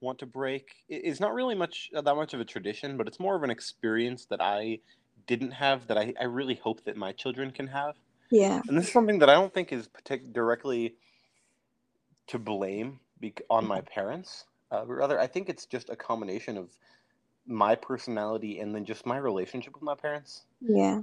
want 0.00 0.18
to 0.18 0.26
break 0.26 0.84
is 0.88 1.20
not 1.20 1.32
really 1.32 1.54
much 1.54 1.90
uh, 1.96 2.02
that 2.02 2.14
much 2.14 2.34
of 2.34 2.40
a 2.40 2.44
tradition, 2.44 2.96
but 2.96 3.08
it's 3.08 3.18
more 3.18 3.34
of 3.34 3.42
an 3.42 3.50
experience 3.50 4.26
that 4.26 4.40
I 4.40 4.80
didn't 5.26 5.52
have 5.52 5.86
that 5.86 5.96
I, 5.96 6.12
I 6.20 6.24
really 6.24 6.56
hope 6.56 6.84
that 6.84 6.96
my 6.96 7.12
children 7.12 7.50
can 7.50 7.68
have. 7.68 7.94
Yeah. 8.30 8.60
And 8.68 8.76
this 8.76 8.86
is 8.86 8.92
something 8.92 9.18
that 9.20 9.30
I 9.30 9.34
don't 9.34 9.52
think 9.52 9.72
is 9.72 9.88
partic- 9.88 10.32
directly 10.32 10.96
to 12.26 12.38
blame 12.38 13.00
bec- 13.20 13.42
on 13.48 13.66
my 13.66 13.80
parents. 13.80 14.44
Uh, 14.70 14.84
but 14.84 14.92
rather, 14.92 15.18
I 15.18 15.26
think 15.26 15.48
it's 15.48 15.66
just 15.66 15.88
a 15.88 15.96
combination 15.96 16.58
of 16.58 16.70
my 17.46 17.74
personality 17.74 18.60
and 18.60 18.74
then 18.74 18.84
just 18.84 19.06
my 19.06 19.16
relationship 19.16 19.74
with 19.74 19.82
my 19.82 19.94
parents. 19.94 20.44
Yeah. 20.60 21.02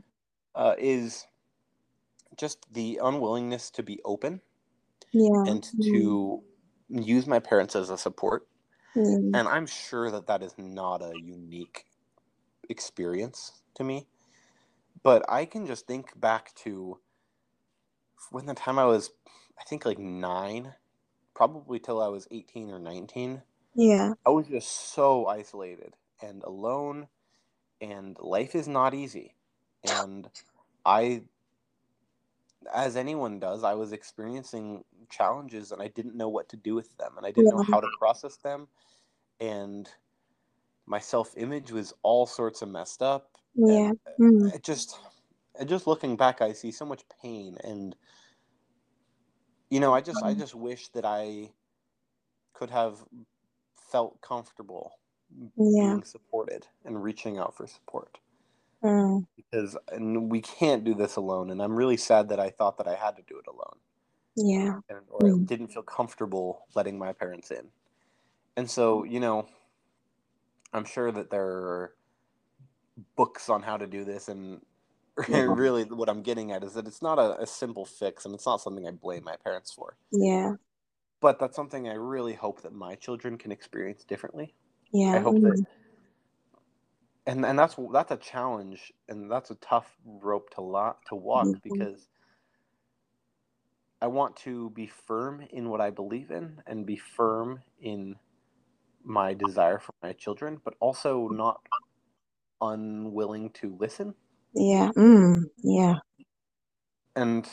Uh, 0.53 0.75
is 0.77 1.25
just 2.37 2.71
the 2.73 2.99
unwillingness 3.01 3.71
to 3.71 3.83
be 3.83 3.99
open 4.03 4.41
Yeah. 5.11 5.43
and 5.47 5.63
to 5.63 6.43
mm-hmm. 6.91 7.01
use 7.01 7.27
my 7.27 7.39
parents 7.39 7.75
as 7.75 7.89
a 7.89 7.97
support. 7.97 8.47
Yeah. 8.95 9.03
And 9.03 9.47
I'm 9.47 9.67
sure 9.67 10.11
that 10.11 10.27
that 10.27 10.43
is 10.43 10.53
not 10.57 11.01
a 11.01 11.13
unique 11.23 11.85
experience 12.69 13.61
to 13.75 13.83
me. 13.83 14.07
But 15.03 15.25
I 15.29 15.45
can 15.45 15.65
just 15.65 15.87
think 15.87 16.19
back 16.19 16.53
to 16.63 16.99
when 18.29 18.45
the 18.45 18.53
time 18.53 18.77
I 18.77 18.85
was, 18.85 19.11
I 19.59 19.63
think 19.63 19.85
like 19.85 19.97
nine, 19.99 20.73
probably 21.33 21.79
till 21.79 22.01
I 22.01 22.07
was 22.07 22.27
18 22.29 22.69
or 22.69 22.79
19. 22.79 23.41
Yeah. 23.75 24.13
I 24.25 24.29
was 24.29 24.47
just 24.47 24.93
so 24.93 25.25
isolated 25.27 25.95
and 26.21 26.43
alone, 26.43 27.07
and 27.79 28.17
life 28.19 28.53
is 28.53 28.67
not 28.67 28.93
easy. 28.93 29.35
And 29.83 30.29
I, 30.85 31.23
as 32.73 32.95
anyone 32.95 33.39
does, 33.39 33.63
I 33.63 33.73
was 33.73 33.91
experiencing 33.91 34.83
challenges 35.09 35.71
and 35.71 35.81
I 35.81 35.87
didn't 35.89 36.15
know 36.15 36.29
what 36.29 36.49
to 36.49 36.57
do 36.57 36.75
with 36.75 36.95
them 36.97 37.13
and 37.17 37.25
I 37.25 37.31
didn't 37.31 37.49
know 37.51 37.63
how 37.71 37.79
to 37.81 37.87
process 37.87 38.37
them. 38.37 38.67
And 39.39 39.89
my 40.85 40.99
self 40.99 41.33
image 41.37 41.71
was 41.71 41.93
all 42.03 42.25
sorts 42.25 42.61
of 42.61 42.69
messed 42.69 43.01
up. 43.01 43.37
Yeah. 43.55 43.91
And 44.05 44.19
Mm. 44.19 44.55
it 44.55 44.63
just, 44.63 44.99
and 45.59 45.69
just 45.69 45.87
looking 45.87 46.17
back, 46.17 46.41
I 46.41 46.53
see 46.53 46.71
so 46.71 46.85
much 46.85 47.03
pain 47.21 47.57
and 47.63 47.95
you 49.69 49.79
know, 49.79 49.93
I 49.93 50.01
just 50.01 50.21
I 50.21 50.33
just 50.33 50.53
wish 50.53 50.89
that 50.89 51.05
I 51.05 51.53
could 52.53 52.69
have 52.69 53.03
felt 53.91 54.21
comfortable 54.21 54.99
Yeah. 55.57 55.97
being 55.97 56.03
supported 56.03 56.67
and 56.85 57.01
reaching 57.01 57.37
out 57.37 57.55
for 57.55 57.67
support 57.67 58.19
Mm. 58.83 59.25
because 59.35 59.77
and 59.91 60.29
we 60.31 60.41
can't 60.41 60.83
do 60.83 60.93
this 60.93 61.15
alone 61.15 61.49
and 61.51 61.61
I'm 61.61 61.75
really 61.75 61.97
sad 61.97 62.29
that 62.29 62.39
I 62.39 62.49
thought 62.49 62.77
that 62.77 62.87
I 62.87 62.95
had 62.95 63.15
to 63.17 63.23
do 63.23 63.37
it 63.39 63.47
alone 63.47 63.79
Yeah. 64.35 64.79
and, 64.89 65.01
or 65.09 65.19
Mm. 65.21 65.45
didn't 65.45 65.69
feel 65.69 65.83
comfortable 65.83 66.65
letting 66.75 66.97
my 66.99 67.13
parents 67.13 67.51
in. 67.51 67.71
And 68.57 68.69
so, 68.69 69.03
you 69.03 69.19
know, 69.19 69.47
I'm 70.73 70.85
sure 70.85 71.11
that 71.11 71.29
there 71.29 71.45
are 71.47 71.95
books 73.15 73.49
on 73.49 73.63
how 73.63 73.77
to 73.77 73.87
do 73.87 74.03
this 74.03 74.27
and 74.27 74.61
Yeah. 75.27 75.45
really 75.49 75.83
what 75.85 76.09
I'm 76.09 76.23
getting 76.23 76.51
at 76.51 76.63
is 76.63 76.73
that 76.73 76.87
it's 76.87 77.01
not 77.01 77.19
a, 77.19 77.41
a 77.41 77.47
simple 77.47 77.85
fix 77.85 78.25
and 78.25 78.33
it's 78.35 78.45
not 78.45 78.61
something 78.61 78.87
I 78.87 78.91
blame 78.91 79.23
my 79.23 79.35
parents 79.43 79.71
for. 79.71 79.97
Yeah. 80.11 80.55
but 81.21 81.39
that's 81.39 81.55
something 81.55 81.87
I 81.87 81.93
really 81.93 82.33
hope 82.33 82.61
that 82.61 82.73
my 82.73 82.95
children 82.95 83.37
can 83.37 83.51
experience 83.51 84.03
differently. 84.03 84.55
Yeah. 84.91 85.15
I 85.15 85.19
hope 85.19 85.35
Mm. 85.35 85.41
that, 85.41 85.65
and 87.31 87.45
and 87.45 87.59
that's 87.59 87.77
that's 87.93 88.11
a 88.11 88.17
challenge, 88.17 88.93
and 89.09 89.31
that's 89.31 89.51
a 89.51 89.55
tough 89.57 89.97
rope 90.05 90.51
to 90.55 90.61
lot 90.61 90.99
to 91.07 91.15
walk 91.15 91.59
Mhm. 91.63 91.63
because 91.63 92.09
I 94.01 94.07
want 94.07 94.37
to 94.37 94.71
be 94.71 94.87
firm 94.87 95.41
in 95.51 95.69
what 95.69 95.81
I 95.81 95.91
believe 95.91 96.31
in 96.31 96.61
and 96.67 96.85
be 96.85 96.97
firm 96.97 97.63
in 97.81 98.17
my 99.03 99.33
desire 99.33 99.79
for 99.79 99.93
my 100.03 100.13
children, 100.13 100.61
but 100.63 100.75
also 100.81 101.29
not 101.29 101.61
unwilling 102.61 103.51
to 103.51 103.75
listen. 103.79 104.15
Yeah. 104.53 104.91
Mm. 104.97 105.45
Yeah. 105.63 105.95
And 107.15 107.47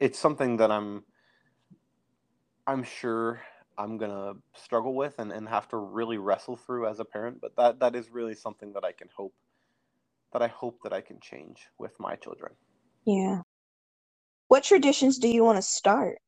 it's 0.00 0.18
something 0.18 0.58
that 0.58 0.70
I'm 0.70 1.04
I'm 2.66 2.84
sure 2.84 3.42
I'm 3.78 3.96
gonna 3.96 4.34
struggle 4.56 4.94
with 4.94 5.18
and, 5.18 5.30
and 5.32 5.48
have 5.48 5.68
to 5.68 5.76
really 5.76 6.18
wrestle 6.18 6.56
through 6.56 6.88
as 6.88 6.98
a 6.98 7.04
parent, 7.04 7.40
but 7.40 7.54
that, 7.56 7.78
that 7.78 7.94
is 7.94 8.10
really 8.10 8.34
something 8.34 8.72
that 8.72 8.84
I 8.84 8.92
can 8.92 9.08
hope 9.16 9.34
that 10.32 10.42
I 10.42 10.48
hope 10.48 10.80
that 10.82 10.92
I 10.92 11.00
can 11.00 11.20
change 11.20 11.68
with 11.78 11.98
my 11.98 12.16
children. 12.16 12.52
Yeah. 13.06 13.42
What 14.48 14.64
traditions 14.64 15.18
do 15.18 15.28
you 15.28 15.44
want 15.44 15.56
to 15.56 15.62
start? 15.62 16.18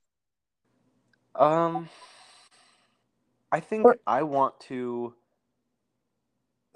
Um 1.35 1.88
I 3.52 3.61
think 3.61 3.85
Or- 3.85 3.97
I 4.07 4.23
want 4.23 4.59
to 4.69 5.14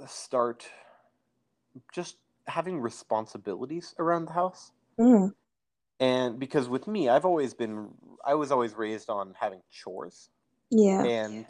start 0.07 0.67
just 1.95 2.17
having 2.47 2.81
responsibilities 2.81 3.95
around 3.99 4.27
the 4.27 4.33
house. 4.33 4.73
Mm. 4.99 5.33
And 6.01 6.39
because 6.39 6.69
with 6.69 6.87
me, 6.89 7.09
I've 7.09 7.25
always 7.25 7.55
been 7.55 7.91
I 8.25 8.35
was 8.35 8.51
always 8.51 8.75
raised 8.75 9.09
on 9.09 9.35
having 9.39 9.63
chores. 9.71 10.29
Yeah. 10.71 11.07
and 11.07 11.47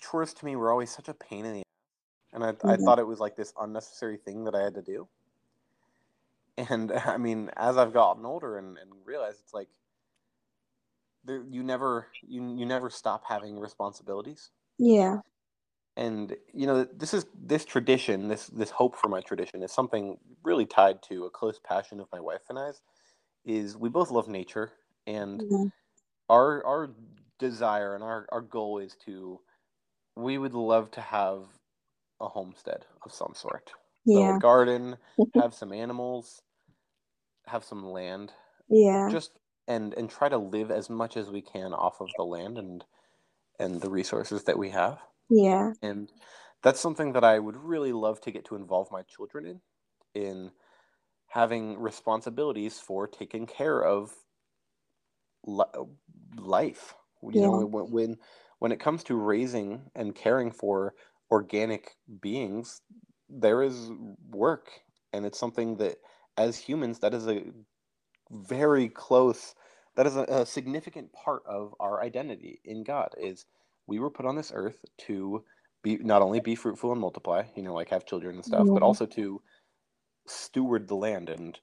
chores 0.00 0.34
to 0.34 0.44
me 0.44 0.56
were 0.56 0.70
always 0.72 0.90
such 0.90 1.08
a 1.08 1.14
pain 1.14 1.44
in 1.44 1.54
the 1.54 1.58
ass 1.60 1.64
and 2.34 2.44
I, 2.44 2.54
I 2.74 2.76
Mhm. 2.76 2.78
thought 2.78 2.98
it 3.00 3.06
was 3.06 3.20
like 3.20 3.36
this 3.36 3.52
unnecessary 3.60 4.18
thing 4.18 4.44
that 4.44 4.54
i 4.54 4.62
had 4.62 4.74
to 4.74 4.82
do 4.82 5.08
and 6.58 6.92
i 7.06 7.16
mean 7.16 7.50
as 7.56 7.76
i've 7.76 7.92
gotten 7.92 8.26
older 8.26 8.58
and, 8.58 8.78
and 8.78 8.92
realized 9.06 9.40
it's 9.42 9.54
like 9.54 9.68
there, 11.24 11.44
you 11.50 11.62
never 11.62 12.08
you, 12.22 12.56
you 12.56 12.66
never 12.66 12.90
stop 12.90 13.24
having 13.26 13.58
responsibilities 13.58 14.50
Yeah. 14.78 15.20
and 15.96 16.36
you 16.52 16.66
know 16.66 16.84
this 16.84 17.14
is 17.14 17.26
this 17.34 17.64
tradition 17.64 18.28
this 18.28 18.48
this 18.48 18.70
hope 18.70 18.96
for 18.96 19.08
my 19.08 19.20
tradition 19.20 19.62
is 19.62 19.72
something 19.72 20.18
really 20.42 20.66
tied 20.66 21.02
to 21.02 21.26
a 21.26 21.30
close 21.30 21.60
passion 21.60 22.00
of 22.00 22.08
my 22.12 22.20
wife 22.20 22.42
and 22.50 22.58
i's 22.58 22.82
is 23.44 23.76
we 23.76 23.88
both 23.88 24.10
love 24.10 24.28
nature 24.28 24.72
and 25.06 25.42
Mhm. 25.42 25.72
Our 26.28 26.64
our 26.66 26.90
desire 27.38 27.94
and 27.94 28.04
our, 28.04 28.26
our 28.32 28.40
goal 28.40 28.78
is 28.78 28.96
to 29.06 29.40
we 30.16 30.38
would 30.38 30.54
love 30.54 30.90
to 30.92 31.00
have 31.02 31.46
a 32.20 32.28
homestead 32.28 32.86
of 33.02 33.12
some 33.12 33.34
sort 33.34 33.72
so 34.06 34.28
Yeah. 34.28 34.30
a 34.30 34.34
garden 34.38 34.96
have 35.32 35.54
some 35.54 35.72
animals 35.72 36.42
have 37.46 37.64
some 37.64 37.84
land 37.84 38.32
Yeah. 38.68 39.08
just 39.08 39.38
and 39.68 39.94
and 39.94 40.10
try 40.10 40.28
to 40.28 40.38
live 40.38 40.70
as 40.70 40.90
much 40.90 41.16
as 41.16 41.30
we 41.30 41.42
can 41.42 41.72
off 41.74 42.00
of 42.00 42.14
the 42.16 42.24
land 42.24 42.58
and 42.58 42.84
and 43.58 43.80
the 43.82 43.90
resources 43.90 44.44
that 44.44 44.58
we 44.58 44.70
have 44.70 45.00
Yeah. 45.28 45.74
and 45.82 46.12
that's 46.62 46.80
something 46.80 47.12
that 47.12 47.24
i 47.24 47.38
would 47.38 47.56
really 47.56 47.92
love 47.92 48.20
to 48.20 48.30
get 48.32 48.44
to 48.46 48.56
involve 48.56 48.90
my 48.92 49.02
children 49.02 49.46
in 49.46 49.60
in 50.14 50.52
having 51.28 51.78
responsibilities 51.78 52.80
for 52.80 53.08
taking 53.08 53.46
care 53.46 53.84
of 53.84 54.23
life 56.36 56.94
you 57.32 57.40
know 57.40 57.52
Yeah. 57.52 57.64
when, 57.66 57.90
when 57.90 58.16
when 58.60 58.72
it 58.72 58.80
comes 58.80 59.04
to 59.04 59.16
raising 59.16 59.90
and 59.94 60.14
caring 60.14 60.52
for 60.52 60.94
organic 61.30 61.96
beings 62.20 62.82
there 63.28 63.62
is 63.62 63.90
work 64.30 64.70
and 65.12 65.26
it's 65.26 65.38
something 65.38 65.76
that 65.78 65.96
as 66.36 66.58
humans 66.58 67.00
that 67.00 67.14
is 67.14 67.28
a 67.28 67.44
very 68.30 68.88
close 68.88 69.54
that 69.96 70.06
is 70.06 70.16
a, 70.16 70.22
a 70.24 70.46
significant 70.46 71.12
part 71.12 71.42
of 71.46 71.74
our 71.80 72.02
identity 72.02 72.60
in 72.64 72.84
god 72.84 73.10
is 73.18 73.46
we 73.86 73.98
were 74.00 74.10
put 74.10 74.26
on 74.26 74.36
this 74.36 74.52
earth 74.54 74.84
to 74.98 75.44
be 75.82 75.96
not 75.98 76.22
only 76.22 76.40
be 76.40 76.54
fruitful 76.56 76.92
and 76.92 77.00
multiply 77.00 77.44
you 77.56 77.62
know 77.62 77.74
like 77.74 77.90
have 77.90 78.06
children 78.06 78.36
and 78.36 78.44
stuff 78.44 78.72
but 78.74 78.82
also 78.82 79.06
to 79.06 79.42
steward 80.26 80.88
the 80.88 80.96
land 80.96 81.30
and 81.30 81.60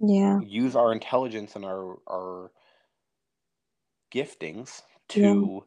Yeah. 0.00 0.40
use 0.40 0.76
our 0.76 0.92
intelligence 0.92 1.56
and 1.56 1.64
our 1.64 1.98
our 2.08 2.52
giftings 4.16 4.82
to 5.08 5.66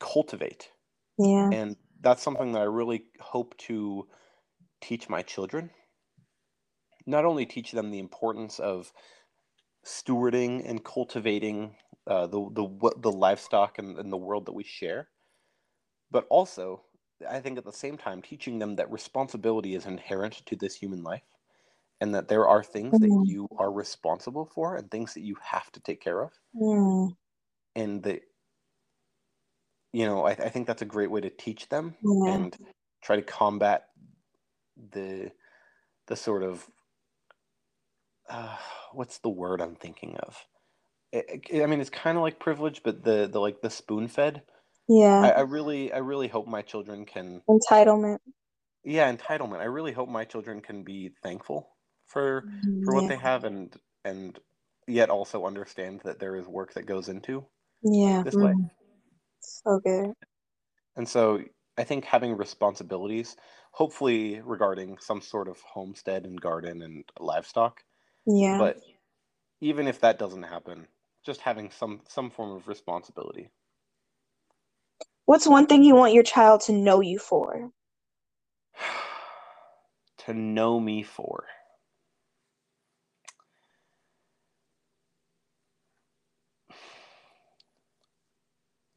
cultivate 0.00 0.72
Yeah. 1.18 1.52
and 1.52 1.76
that's 2.00 2.22
something 2.22 2.52
that 2.52 2.62
i 2.62 2.66
really 2.80 3.06
hope 3.20 3.56
to 3.58 4.08
teach 4.82 5.08
my 5.08 5.22
children 5.22 5.70
not 7.06 7.24
only 7.24 7.46
teach 7.46 7.72
them 7.72 7.90
the 7.90 7.98
importance 7.98 8.58
of 8.60 8.92
stewarding 9.84 10.68
and 10.68 10.84
cultivating 10.84 11.76
uh, 12.06 12.26
the, 12.26 12.40
the 12.52 12.94
the 12.98 13.12
livestock 13.12 13.78
and, 13.78 13.98
and 13.98 14.12
the 14.12 14.18
world 14.18 14.46
that 14.46 14.52
we 14.54 14.64
share 14.64 15.10
but 16.10 16.26
also 16.30 16.84
i 17.28 17.40
think 17.40 17.58
at 17.58 17.64
the 17.64 17.72
same 17.72 17.96
time 17.98 18.22
teaching 18.22 18.58
them 18.58 18.76
that 18.76 18.90
responsibility 18.90 19.74
is 19.74 19.86
inherent 19.86 20.34
to 20.46 20.56
this 20.56 20.74
human 20.76 21.02
life 21.02 21.24
and 22.00 22.14
that 22.14 22.28
there 22.28 22.48
are 22.48 22.64
things 22.64 22.98
that 23.00 23.12
Mhm. 23.12 23.24
you 23.24 23.48
are 23.58 23.72
responsible 23.72 24.46
for 24.46 24.76
and 24.76 24.90
things 24.90 25.14
that 25.14 25.22
you 25.22 25.36
have 25.42 25.70
to 25.72 25.80
take 25.80 26.00
care 26.02 26.22
of 26.22 26.32
Mm. 26.54 27.16
And 27.76 28.02
the 28.02 28.20
you 29.92 30.06
know 30.06 30.26
I, 30.26 30.32
I 30.32 30.50
think 30.50 30.66
that's 30.66 30.82
a 30.82 30.86
great 30.86 31.10
way 31.10 31.20
to 31.22 31.30
teach 31.30 31.68
them 31.70 31.96
Yeah. 32.02 32.26
and 32.26 32.56
try 33.02 33.16
to 33.16 33.22
combat 33.22 33.84
the 34.92 35.32
the 36.08 36.16
sort 36.16 36.42
of 36.42 36.66
uh, 38.30 38.56
what's 38.92 39.18
the 39.18 39.30
word 39.30 39.60
i'm 39.62 39.76
thinking 39.76 40.16
of 40.18 40.46
I, 41.14 41.24
I 41.62 41.66
mean 41.66 41.80
it's 41.80 41.90
kind 41.90 42.18
of 42.18 42.22
like 42.22 42.40
privilege 42.40 42.82
but 42.84 43.04
the 43.04 43.28
the 43.32 43.40
like 43.40 43.62
the 43.62 43.70
spoon 43.70 44.08
fed 44.08 44.42
Yeah. 44.88 45.22
I, 45.22 45.32
I 45.32 45.40
really 45.42 45.92
i 45.92 45.98
really 45.98 46.28
hope 46.28 46.48
my 46.48 46.62
children 46.62 47.06
can 47.06 47.42
Entitlement. 47.50 48.18
yeah 48.84 49.12
entitlement 49.12 49.60
i 49.60 49.64
really 49.66 49.92
hope 49.92 50.08
my 50.08 50.24
children 50.24 50.60
can 50.62 50.84
be 50.84 51.12
thankful 51.22 51.70
for 52.06 52.46
for 52.82 52.94
what 52.94 53.06
Yeah. 53.06 53.08
they 53.08 53.16
have 53.16 53.44
and 53.44 53.74
and 54.04 54.38
yet 54.88 55.10
also 55.10 55.46
understand 55.46 56.02
that 56.04 56.20
there 56.20 56.36
is 56.36 56.46
work 56.48 56.74
that 56.74 56.86
goes 56.86 57.08
into 57.08 57.46
Yeah. 57.82 58.24
this 58.24 58.40
life 58.40 58.56
Mm. 58.56 58.70
So 59.40 59.80
good. 59.80 60.12
And 60.96 61.08
so 61.08 61.42
I 61.78 61.84
think 61.84 62.04
having 62.04 62.36
responsibilities, 62.36 63.36
hopefully 63.72 64.40
regarding 64.40 64.98
some 64.98 65.20
sort 65.20 65.48
of 65.48 65.60
homestead 65.60 66.26
and 66.26 66.40
garden 66.40 66.82
and 66.82 67.04
livestock, 67.18 67.82
Yeah. 68.26 68.58
but 68.58 68.78
even 69.60 69.88
if 69.88 70.00
that 70.00 70.18
doesn't 70.18 70.44
happen, 70.44 70.88
just 71.24 71.40
having 71.42 71.70
some 71.70 72.02
some 72.08 72.30
form 72.30 72.52
of 72.52 72.68
responsibility. 72.68 73.50
What's 75.24 75.46
one 75.48 75.66
thing 75.66 75.82
you 75.84 75.94
want 75.94 76.14
your 76.14 76.22
child 76.22 76.60
to 76.62 76.72
know 76.72 77.00
you 77.00 77.18
for? 77.18 77.70
to 80.18 80.34
know 80.34 80.78
me 80.80 81.02
for. 81.02 81.46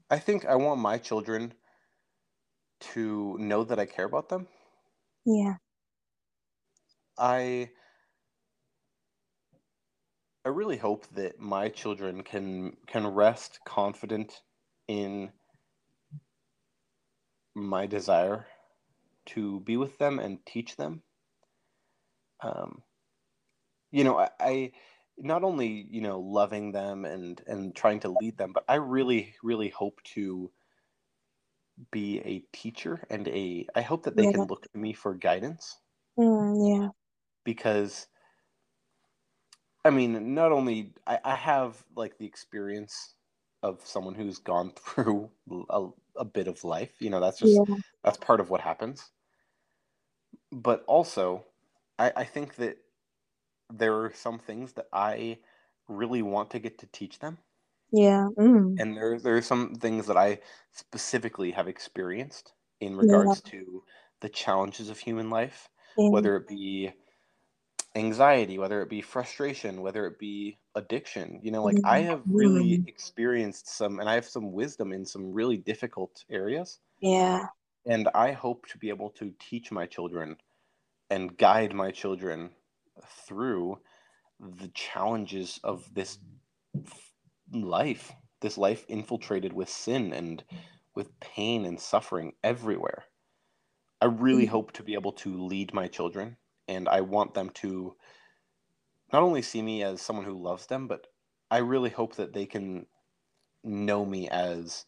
I 0.09 0.17
think 0.17 0.45
I 0.45 0.55
want 0.55 0.81
my 0.81 0.97
children 0.97 1.53
to 2.79 3.37
know 3.37 3.65
that 3.65 3.79
I 3.79 3.85
care 3.85 4.05
about 4.05 4.29
them. 4.29 4.47
Yeah. 5.25 5.57
I 7.17 7.71
I 10.45 10.49
really 10.49 10.77
hope 10.77 11.07
that 11.07 11.39
my 11.39 11.67
children 11.67 12.23
can 12.23 12.77
can 12.87 13.05
rest 13.05 13.59
confident 13.65 14.43
in 14.87 15.33
my 17.55 17.87
desire 17.87 18.47
to 19.25 19.59
be 19.61 19.77
with 19.77 19.97
them 19.97 20.19
and 20.19 20.45
teach 20.45 20.75
them. 20.77 21.03
Um, 22.41 22.83
you 23.91 24.03
know, 24.03 24.17
I, 24.19 24.29
I 24.39 24.71
not 25.17 25.43
only 25.43 25.87
you 25.89 26.01
know 26.01 26.19
loving 26.19 26.71
them 26.71 27.05
and 27.05 27.41
and 27.47 27.75
trying 27.75 27.99
to 28.01 28.09
lead 28.09 28.37
them, 28.37 28.53
but 28.53 28.65
I 28.67 28.75
really 28.75 29.35
really 29.43 29.69
hope 29.69 30.01
to 30.15 30.51
be 31.91 32.19
a 32.19 32.39
teacher 32.55 33.05
and 33.09 33.27
a 33.27 33.67
I 33.75 33.81
hope 33.81 34.03
that 34.03 34.15
they 34.15 34.27
Yeah. 34.27 34.27
can 34.27 34.45
look 34.47 34.61
to 34.71 34.77
me 34.77 34.93
for 34.93 35.15
guidance 35.15 35.81
Mm, 36.17 36.55
yeah. 36.67 36.89
because 37.43 38.07
I 39.83 39.89
mean, 39.91 40.33
not 40.33 40.51
only 40.51 40.93
I, 41.05 41.19
I 41.23 41.35
have 41.35 41.85
like 41.95 42.17
the 42.17 42.25
experience 42.25 43.15
of 43.61 43.85
someone 43.85 44.15
who's 44.15 44.39
gone 44.39 44.71
through 44.75 45.31
a, 45.69 45.89
a 46.15 46.25
bit 46.25 46.47
of 46.47 46.63
life, 46.63 47.01
you 47.01 47.09
know, 47.09 47.19
that's 47.19 47.39
just 47.39 47.63
Yeah. 47.67 47.75
that's 48.03 48.17
part 48.17 48.39
of 48.39 48.49
what 48.49 48.61
happens. 48.61 49.11
But 50.51 50.83
also, 50.85 51.45
I, 51.99 52.11
I 52.15 52.23
think 52.23 52.55
that 52.55 52.77
there 53.77 53.95
are 54.03 54.13
some 54.13 54.39
things 54.39 54.73
that 54.73 54.87
I 54.93 55.39
really 55.87 56.21
want 56.21 56.51
to 56.51 56.59
get 56.59 56.77
to 56.79 56.87
teach 56.87 57.19
them, 57.19 57.39
Yeah. 57.91 58.29
Mm. 58.37 58.79
and 58.79 58.95
there 58.97 59.19
there 59.19 59.35
are 59.37 59.41
some 59.41 59.75
things 59.75 60.07
that 60.07 60.17
I 60.17 60.39
specifically 60.71 61.51
have 61.51 61.67
experienced 61.67 62.53
in 62.79 62.95
regards 62.95 63.41
to 63.43 63.83
the 64.21 64.29
challenges 64.29 64.89
of 64.89 64.99
human 64.99 65.29
life, 65.29 65.69
Yeah. 65.97 66.09
whether 66.09 66.35
it 66.35 66.47
be 66.47 66.91
anxiety, 67.95 68.57
whether 68.59 68.81
it 68.81 68.89
be 68.89 69.01
frustration, 69.01 69.81
whether 69.81 70.05
it 70.05 70.19
be 70.19 70.59
addiction. 70.75 71.39
You 71.43 71.51
know, 71.51 71.63
like 71.63 71.79
I 71.83 71.99
have 71.99 72.23
really 72.27 72.81
Mhm. 72.81 72.87
experienced 72.87 73.67
some, 73.69 73.99
and 73.99 74.09
I 74.09 74.15
have 74.15 74.25
some 74.27 74.51
wisdom 74.51 74.91
in 74.93 75.05
some 75.05 75.31
really 75.33 75.57
difficult 75.57 76.23
areas. 76.29 76.79
Yeah. 76.99 77.47
And 77.85 78.09
I 78.15 78.31
hope 78.31 78.65
to 78.67 78.77
be 78.77 78.89
able 78.89 79.11
to 79.11 79.33
teach 79.39 79.71
my 79.71 79.85
children 79.85 80.37
and 81.09 81.37
guide 81.37 81.73
my 81.73 81.91
children 81.91 82.55
through 83.03 83.81
the 84.39 84.69
challenges 84.69 85.59
of 85.63 85.93
this 85.93 86.19
life, 87.51 88.11
this 88.41 88.57
life 88.57 88.85
infiltrated 88.87 89.53
with 89.53 89.69
sin 89.69 90.13
and 90.13 90.43
with 90.95 91.19
pain 91.19 91.65
and 91.65 91.79
suffering 91.79 92.33
everywhere. 92.43 93.05
I 94.01 94.05
really 94.05 94.45
Mhm. 94.45 94.47
hope 94.47 94.73
to 94.73 94.83
be 94.83 94.95
able 94.95 95.13
to 95.13 95.45
lead 95.45 95.73
my 95.73 95.87
children, 95.87 96.37
and 96.67 96.89
I 96.89 97.01
want 97.01 97.33
them 97.35 97.49
to 97.51 97.97
not 99.13 99.21
only 99.23 99.41
see 99.41 99.61
me 99.61 99.83
as 99.83 100.01
someone 100.01 100.25
who 100.25 100.41
loves 100.41 100.67
them, 100.67 100.87
but 100.87 101.07
I 101.51 101.57
really 101.59 101.89
hope 101.89 102.15
that 102.15 102.33
they 102.33 102.45
can 102.45 102.87
know 103.63 104.05
me 104.05 104.29
as 104.29 104.85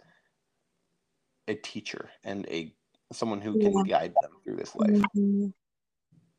a 1.47 1.55
teacher 1.55 2.11
and 2.23 2.45
a 2.47 2.75
someone 3.13 3.41
who 3.41 3.57
can 3.57 3.79
Yeah. 3.79 3.83
guide 3.83 4.19
them 4.19 4.37
through 4.43 4.57
this 4.57 4.75
life. 4.75 5.07
Mhm. 5.15 5.53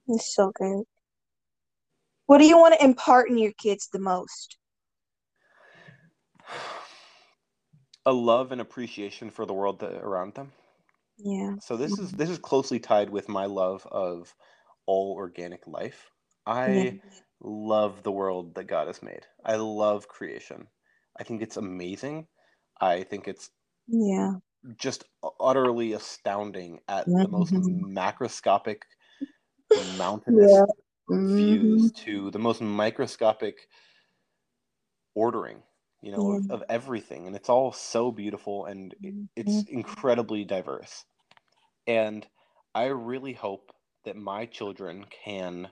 It's 0.09 0.35
so 0.35 0.52
good. 0.52 0.87
What 2.29 2.38
do 2.38 2.45
you 2.47 2.59
want 2.59 2.75
to 2.75 2.85
impart 2.85 3.31
in 3.31 3.38
your 3.38 3.53
kids 3.53 3.88
the 3.91 3.99
most? 3.99 4.59
A 8.05 8.12
love 8.12 8.51
and 8.53 8.61
appreciation 8.61 9.31
for 9.31 9.47
the 9.47 9.55
world 9.55 9.79
that 9.81 9.93
around 9.95 10.35
them. 10.35 10.53
Yeah. 11.19 11.59
So 11.61 11.77
this 11.77 11.99
is 11.99 12.14
this 12.14 12.31
is 12.31 12.38
closely 12.38 12.81
tied 12.81 13.11
with 13.11 13.29
my 13.29 13.47
love 13.47 13.87
of 13.87 14.35
all 14.87 15.12
organic 15.14 15.67
life. 15.67 16.11
I 16.47 16.99
Yeah. 17.03 17.21
love 17.41 18.03
the 18.03 18.12
world 18.12 18.55
that 18.57 18.64
God 18.64 18.87
has 18.88 19.03
made. 19.03 19.27
I 19.45 19.57
love 19.57 20.09
creation. 20.09 20.69
I 21.19 21.25
think 21.25 21.43
it's 21.43 21.57
amazing. 21.57 22.29
I 22.81 23.03
think 23.05 23.29
it's 23.29 23.51
Yeah. 23.88 24.38
just 24.77 25.05
utterly 25.41 25.93
astounding 25.93 26.81
at 26.88 27.09
the 27.21 27.29
most 27.29 27.55
Mhm. 27.55 27.88
macroscopic 27.95 28.83
mountainous 29.77 30.62
Yeah. 30.62 30.79
Views 31.12 31.90
Mhm. 31.90 31.92
to 31.92 32.31
the 32.31 32.38
most 32.38 32.61
microscopic 32.62 33.68
ordering, 35.14 35.62
you 36.03 36.12
know, 36.12 36.31
of, 36.33 36.40
Yeah. 36.40 36.51
of 36.51 36.64
everything. 36.68 37.27
And 37.27 37.37
it's 37.37 37.49
all 37.51 37.73
so 37.73 38.12
beautiful 38.12 38.66
and 38.66 38.94
it, 39.03 39.16
it's 39.37 39.64
incredibly 39.68 40.44
diverse. 40.44 41.05
And 41.87 42.27
I 42.75 42.87
really 42.87 43.35
hope 43.35 43.73
that 44.05 44.16
my 44.16 44.47
children 44.47 45.07
can 45.07 45.71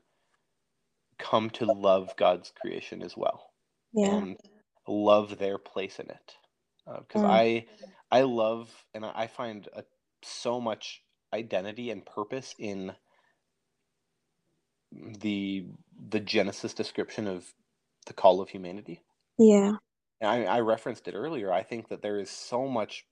come 1.18 1.50
to 1.50 1.66
love 1.66 2.16
God's 2.16 2.50
creation 2.52 3.02
as 3.02 3.16
well 3.16 3.52
Yeah. 3.92 4.24
and 4.24 4.38
love 4.88 5.38
their 5.38 5.58
place 5.58 5.98
in 6.00 6.10
it. 6.10 6.36
Because 6.86 7.22
Mm. 7.22 7.24
I, 7.24 7.66
I 8.10 8.22
love 8.22 8.86
and 8.94 9.04
I 9.04 9.12
I 9.14 9.26
find 9.28 9.68
a, 9.72 9.84
so 10.22 10.60
much 10.60 11.02
identity 11.34 11.90
and 11.90 12.06
purpose 12.06 12.54
in 12.58 12.96
the 15.20 15.66
the 16.10 16.20
Genesis 16.20 16.74
description 16.74 17.28
of 17.28 17.54
the 18.06 18.14
call 18.14 18.40
of 18.40 18.50
humanity. 18.50 19.02
Yeah. 19.38 19.72
And 20.20 20.30
I, 20.30 20.56
I 20.56 20.60
referenced 20.60 21.08
it 21.08 21.14
earlier. 21.14 21.52
I 21.52 21.62
think 21.64 21.88
that 21.90 22.02
there 22.02 22.20
is 22.20 22.30
so 22.30 22.68
much 22.68 23.06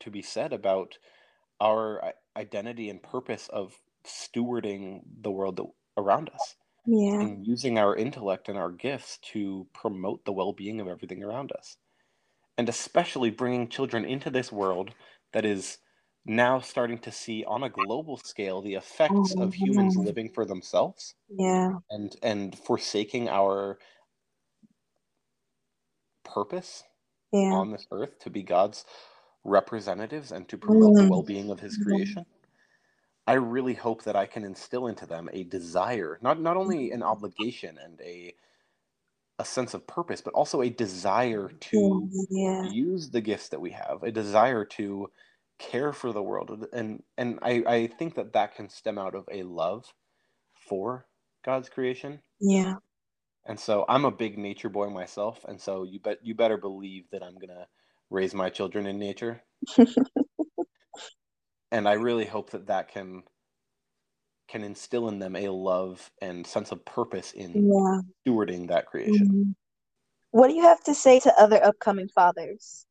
to 0.00 0.10
be 0.10 0.22
said 0.22 0.52
about 0.52 0.98
our 1.60 2.04
uh, 2.04 2.12
identity 2.36 2.90
and 2.90 3.02
purpose 3.02 3.48
of 3.52 3.74
stewarding 4.06 5.02
the 5.22 5.30
world 5.32 5.56
that, 5.58 5.66
around 5.98 6.30
us 6.34 6.56
Yeah. 6.86 7.26
and 7.26 7.46
using 7.46 7.78
our 7.78 7.96
intellect 7.96 8.48
and 8.48 8.58
our 8.58 8.72
gifts 8.72 9.18
to 9.32 9.66
promote 9.74 10.24
the 10.24 10.32
well-being 10.32 10.80
of 10.80 10.88
everything 10.88 11.24
around 11.24 11.52
us 11.52 11.76
and 12.58 12.68
especially 12.68 13.30
bringing 13.30 13.68
children 13.68 14.04
into 14.04 14.30
this 14.30 14.52
world 14.52 14.94
that 15.32 15.44
is 15.44 15.78
now 16.24 16.60
starting 16.60 16.98
to 17.00 17.12
see 17.12 17.44
on 17.44 17.62
a 17.64 17.70
global 17.70 18.16
scale 18.18 18.62
the 18.62 18.74
effects 18.74 19.34
of 19.34 19.54
humans 19.54 19.96
Mhm. 19.96 20.04
living 20.04 20.30
for 20.30 20.44
themselves 20.46 21.14
Yeah. 21.28 21.80
and 21.90 22.16
and 22.22 22.58
forsaking 22.58 23.28
our 23.28 23.78
purpose 26.24 26.84
Yeah. 27.32 27.52
on 27.52 27.72
this 27.72 27.86
earth 27.92 28.18
to 28.20 28.30
be 28.30 28.42
God's 28.42 28.84
representatives 29.44 30.32
and 30.32 30.48
to 30.50 30.58
promote 30.58 30.96
the 30.96 31.04
Mm. 31.04 31.10
well-being 31.10 31.50
of 31.50 31.60
his 31.60 31.76
creation. 31.78 32.26
I 33.26 33.34
really 33.34 33.74
hope 33.74 34.04
that 34.04 34.16
I 34.16 34.26
can 34.26 34.44
instill 34.44 34.86
into 34.86 35.06
them 35.06 35.28
a 35.32 35.44
desire, 35.44 36.18
not 36.22 36.40
not 36.40 36.56
only 36.56 36.90
an 36.90 37.02
obligation 37.02 37.78
and 37.78 38.00
a 38.02 38.34
a 39.38 39.44
sense 39.44 39.74
of 39.74 39.86
purpose, 39.86 40.20
but 40.20 40.34
also 40.34 40.60
a 40.62 40.70
desire 40.70 41.48
to 41.60 42.04
Yeah. 42.30 42.62
use 42.62 43.10
the 43.10 43.20
gifts 43.20 43.48
that 43.50 43.60
we 43.60 43.70
have, 43.72 44.02
a 44.02 44.12
desire 44.12 44.64
to 44.64 45.10
care 45.58 45.92
for 45.92 46.12
the 46.12 46.22
world, 46.22 46.66
and 46.72 47.02
and 47.18 47.38
I 47.42 47.64
I 47.66 47.86
think 47.88 48.14
that 48.16 48.32
that 48.34 48.54
can 48.54 48.68
stem 48.68 48.98
out 48.98 49.14
of 49.14 49.28
a 49.30 49.42
love 49.44 49.92
for 50.68 51.06
God's 51.44 51.68
creation. 51.68 52.22
Yeah. 52.40 52.76
And 53.46 53.58
so 53.60 53.84
I'm 53.88 54.04
a 54.04 54.10
big 54.10 54.38
nature 54.38 54.68
boy 54.70 54.90
myself, 54.90 55.44
and 55.46 55.60
so 55.60 55.84
you 55.84 56.00
bet 56.00 56.18
you 56.24 56.34
better 56.34 56.56
believe 56.58 57.10
that 57.10 57.22
I'm 57.22 57.36
gonna 57.38 57.68
raise 58.10 58.34
my 58.34 58.50
children 58.50 58.86
in 58.86 58.98
nature, 58.98 59.42
and 61.72 61.88
I 61.88 61.94
really 61.94 62.26
hope 62.26 62.50
that 62.50 62.66
that 62.68 62.88
can 62.88 63.24
can 64.48 64.62
instill 64.64 65.08
in 65.08 65.18
them 65.18 65.36
a 65.36 65.48
love 65.48 66.10
and 66.22 66.46
sense 66.46 66.72
of 66.72 66.84
purpose 66.84 67.32
in 67.32 67.64
Yeah. 67.64 68.00
stewarding 68.26 68.68
that 68.68 68.86
creation. 68.86 69.28
Mhm. 69.28 69.54
What 70.32 70.48
do 70.48 70.54
you 70.54 70.62
have 70.62 70.82
to 70.84 70.94
say 70.94 71.20
to 71.20 71.40
other 71.40 71.62
upcoming 71.64 72.08
fathers? 72.08 72.86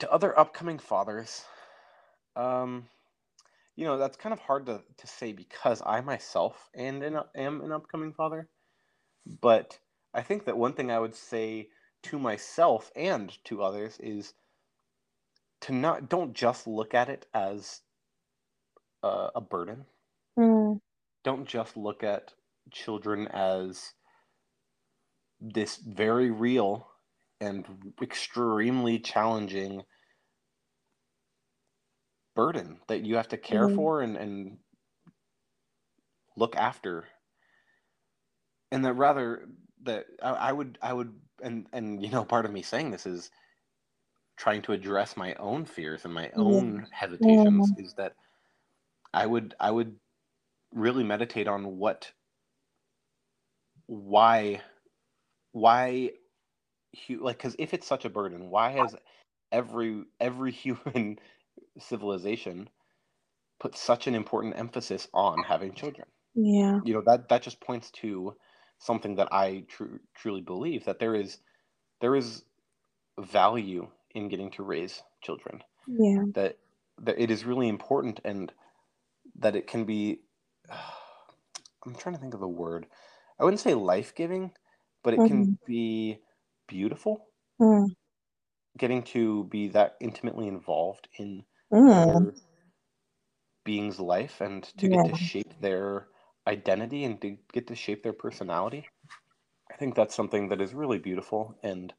To 0.00 0.12
other 0.12 0.38
upcoming 0.38 0.78
fathers, 0.78 1.44
um, 2.36 2.86
you 3.76 3.84
know 3.86 3.98
that's 3.98 4.16
kind 4.16 4.32
of 4.32 4.40
hard 4.40 4.66
to, 4.66 4.82
to 4.98 5.06
say 5.06 5.32
because 5.32 5.82
I 5.86 6.00
myself 6.02 6.70
and 6.74 7.02
an, 7.02 7.20
am 7.36 7.60
an 7.62 7.72
upcoming 7.72 8.12
father. 8.12 8.48
But 9.40 9.78
I 10.14 10.22
think 10.22 10.44
that 10.46 10.58
one 10.58 10.72
thing 10.74 10.90
I 10.90 10.98
would 10.98 11.14
say 11.14 11.68
to 12.04 12.18
myself 12.18 12.90
and 12.96 13.32
to 13.44 13.62
others 13.62 13.98
is 14.00 14.34
to 15.62 15.72
not 15.72 16.08
don't 16.08 16.34
just 16.34 16.66
look 16.66 16.94
at 16.94 17.08
it 17.08 17.26
as 17.34 17.82
a, 19.02 19.30
a 19.36 19.40
burden. 19.40 19.86
Mm. 20.38 20.80
Don't 21.24 21.46
just 21.46 21.76
look 21.76 22.04
at 22.04 22.34
children 22.72 23.28
as 23.28 23.92
this 25.40 25.76
very 25.78 26.30
real 26.30 26.88
and 27.42 27.64
extremely 28.00 28.98
challenging 28.98 29.82
burden 32.34 32.78
that 32.88 33.04
you 33.04 33.16
have 33.16 33.28
to 33.28 33.36
care 33.36 33.66
mm-hmm. 33.66 33.76
for 33.76 34.00
and, 34.00 34.16
and 34.16 34.56
look 36.36 36.56
after 36.56 37.04
and 38.70 38.84
that 38.84 38.94
rather 38.94 39.46
that 39.82 40.06
I, 40.22 40.30
I, 40.30 40.52
would 40.52 40.78
i 40.80 40.92
would 40.92 41.12
and 41.42 41.66
and 41.72 42.02
you 42.02 42.10
know 42.10 42.24
part 42.24 42.46
of 42.46 42.52
me 42.52 42.62
saying 42.62 42.90
this 42.90 43.04
is 43.04 43.30
trying 44.38 44.62
to 44.62 44.72
address 44.72 45.16
my 45.16 45.34
own 45.34 45.66
fears 45.66 46.04
and 46.04 46.14
my 46.14 46.30
own 46.34 46.86
hesitations 46.90 47.72
yeah. 47.76 47.84
is 47.84 47.94
that 47.94 48.14
i 49.12 49.26
would 49.26 49.54
i 49.60 49.70
would 49.70 49.94
really 50.72 51.04
meditate 51.04 51.48
on 51.48 51.76
what 51.76 52.10
why 53.86 54.60
why 55.52 56.10
like 57.20 57.38
because 57.38 57.56
if 57.58 57.74
it's 57.74 57.86
such 57.86 58.04
a 58.04 58.10
burden 58.10 58.50
why 58.50 58.70
has 58.70 58.94
every 59.50 60.04
every 60.20 60.52
human 60.64 61.18
civilization 61.78 62.68
put 63.60 63.76
such 63.76 64.06
an 64.06 64.14
important 64.14 64.58
emphasis 64.58 65.08
on 65.14 65.42
having 65.42 65.72
children? 65.72 66.06
Yeah. 66.34 66.80
You 66.84 66.94
know 66.94 67.02
that 67.06 67.28
that 67.28 67.42
just 67.42 67.60
points 67.60 67.90
to 68.02 68.34
something 68.78 69.14
that 69.14 69.28
i 69.32 69.64
tr- 69.68 70.00
truly 70.14 70.40
believe 70.40 70.84
that 70.86 70.98
there 70.98 71.14
is 71.14 71.38
there 72.00 72.16
is 72.16 72.42
value 73.20 73.86
in 74.14 74.28
getting 74.28 74.50
to 74.50 74.62
raise 74.62 75.02
children. 75.22 75.62
Yeah. 75.86 76.24
That 76.34 76.58
that 77.02 77.22
it 77.22 77.30
is 77.30 77.44
really 77.44 77.68
important 77.68 78.20
and 78.24 78.52
that 79.38 79.56
it 79.56 79.66
can 79.66 79.84
be 79.84 80.20
i'm 81.86 81.94
trying 81.94 82.14
to 82.14 82.20
think 82.20 82.34
of 82.34 82.42
a 82.42 82.48
word. 82.48 82.86
I 83.38 83.44
wouldn't 83.44 83.60
say 83.60 83.74
life-giving 83.74 84.52
but 85.02 85.14
it 85.14 85.20
mm-hmm. 85.20 85.28
can 85.28 85.58
be 85.66 86.18
beautiful 86.72 87.26
mm. 87.60 87.86
getting 88.78 89.02
to 89.02 89.44
be 89.44 89.68
that 89.68 89.96
intimately 90.00 90.48
involved 90.48 91.06
in 91.18 91.44
mm. 91.70 92.34
being's 93.62 94.00
life 94.00 94.40
and 94.40 94.64
to 94.78 94.88
yeah. 94.88 95.02
get 95.02 95.14
to 95.14 95.22
shape 95.22 95.52
their 95.60 96.06
identity 96.48 97.04
and 97.04 97.20
to 97.20 97.36
get 97.52 97.66
to 97.66 97.74
shape 97.74 98.02
their 98.02 98.14
personality 98.14 98.86
i 99.70 99.76
think 99.76 99.94
that's 99.94 100.14
something 100.14 100.48
that 100.48 100.62
is 100.62 100.72
really 100.72 100.98
beautiful 100.98 101.54
and 101.62 101.92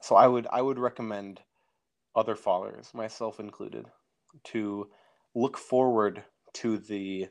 so 0.00 0.14
i 0.14 0.28
would 0.28 0.46
i 0.52 0.62
would 0.62 0.78
recommend 0.78 1.40
other 2.14 2.36
fathers 2.36 2.92
myself 2.94 3.40
included 3.40 3.86
to 4.44 4.88
look 5.34 5.58
forward 5.58 6.22
to 6.52 6.78
the 6.78 7.26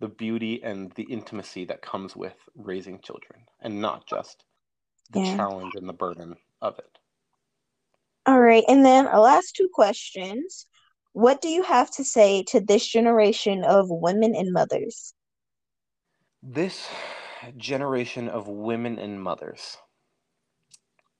the 0.00 0.08
beauty 0.08 0.60
and 0.62 0.92
the 0.96 1.04
intimacy 1.04 1.64
that 1.64 1.80
comes 1.80 2.16
with 2.16 2.36
raising 2.56 3.00
children 3.00 3.40
and 3.60 3.80
not 3.80 4.06
just 4.06 4.44
the 5.10 5.20
yeah. 5.20 5.36
challenge 5.36 5.74
and 5.74 5.88
the 5.88 5.92
burden 5.92 6.36
of 6.60 6.78
it. 6.78 6.98
All 8.26 8.40
right. 8.40 8.64
And 8.68 8.84
then 8.84 9.06
our 9.06 9.20
last 9.20 9.54
two 9.56 9.68
questions. 9.72 10.66
What 11.12 11.40
do 11.40 11.48
you 11.48 11.62
have 11.62 11.90
to 11.92 12.04
say 12.04 12.42
to 12.48 12.60
this 12.60 12.86
generation 12.86 13.64
of 13.64 13.86
women 13.88 14.34
and 14.34 14.52
mothers? 14.52 15.14
This 16.42 16.88
generation 17.56 18.28
of 18.28 18.48
women 18.48 18.98
and 18.98 19.22
mothers. 19.22 19.78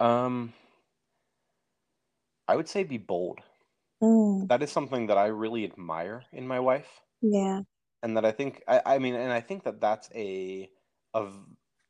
Um 0.00 0.52
I 2.48 2.56
would 2.56 2.68
say 2.68 2.84
be 2.84 2.98
bold. 2.98 3.40
Mm. 4.02 4.48
That 4.48 4.62
is 4.62 4.70
something 4.70 5.06
that 5.06 5.18
I 5.18 5.26
really 5.26 5.64
admire 5.64 6.24
in 6.32 6.46
my 6.46 6.60
wife. 6.60 7.00
Yeah 7.22 7.62
and 8.06 8.16
that 8.16 8.24
I 8.24 8.30
think 8.30 8.62
I, 8.68 8.80
I 8.86 8.98
mean, 8.98 9.14
and 9.14 9.32
I 9.32 9.40
think 9.40 9.64
that 9.64 9.80
that's 9.80 10.08
a 10.14 10.70
of 11.12 11.34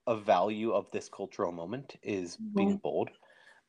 a 0.06 0.16
value 0.16 0.72
of 0.72 0.90
this 0.90 1.08
cultural 1.08 1.52
moment 1.52 1.96
is 2.02 2.36
mm-hmm. 2.36 2.56
being 2.56 2.76
bold. 2.76 3.10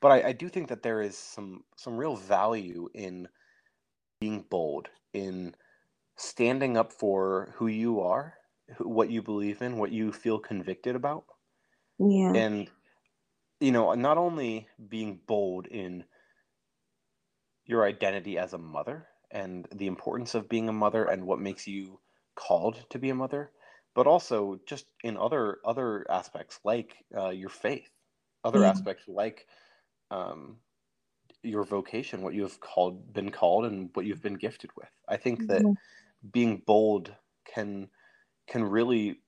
But 0.02 0.12
I, 0.12 0.30
I 0.30 0.32
do 0.34 0.50
think 0.50 0.70
that 0.70 0.84
there 0.84 1.02
is 1.02 1.18
some 1.18 1.64
some 1.76 1.98
real 1.98 2.16
value 2.16 2.90
in 2.94 3.28
being 4.20 4.46
bold, 4.50 4.90
in 5.14 5.56
standing 6.16 6.78
up 6.78 6.94
for 6.94 7.54
who 7.56 7.68
you 7.68 8.02
are, 8.02 8.36
what 8.80 9.10
you 9.10 9.22
believe 9.22 9.62
in, 9.62 9.78
what 9.78 9.92
you 9.92 10.12
feel 10.12 10.40
convicted 10.40 10.96
about. 10.96 11.26
Yeah. 12.00 12.34
And 12.34 12.70
you 13.60 13.72
know, 13.72 13.94
not 13.94 14.18
only 14.18 14.68
being 14.88 15.20
bold 15.28 15.68
in 15.68 16.04
your 17.66 17.84
identity 17.84 18.38
as 18.38 18.54
a 18.54 18.58
mother 18.58 19.08
and 19.32 19.68
the 19.76 19.88
importance 19.88 20.36
of 20.36 20.48
being 20.48 20.70
a 20.70 20.74
mother 20.74 21.06
and 21.06 21.26
what 21.26 21.40
makes 21.40 21.68
you 21.68 22.00
called 22.36 22.86
to 22.92 23.00
be 23.00 23.10
a 23.10 23.16
mother, 23.16 23.52
but 23.98 24.06
also 24.06 24.60
just 24.68 24.86
in 25.04 25.18
other 25.18 25.58
other 25.66 26.06
aspects 26.08 26.60
like 26.64 26.96
uh, 27.18 27.30
your 27.30 27.50
faith, 27.50 27.90
other 28.44 28.60
yeah. 28.60 28.70
aspects 28.70 29.06
like 29.08 29.48
um, 30.12 30.58
your 31.42 31.64
vocation, 31.64 32.22
what 32.22 32.36
you 32.36 32.44
have 32.44 32.60
called 32.60 33.12
been 33.12 33.32
called, 33.32 33.66
and 33.66 33.90
what 33.96 34.06
you've 34.06 34.22
been 34.22 34.36
gifted 34.36 34.70
with. 34.78 34.92
I 35.10 35.18
think 35.18 35.48
that 35.48 35.64
mm-hmm. 35.64 36.30
being 36.32 36.62
bold 36.68 37.12
can 37.52 37.90
can 38.48 38.64
really 38.64 39.20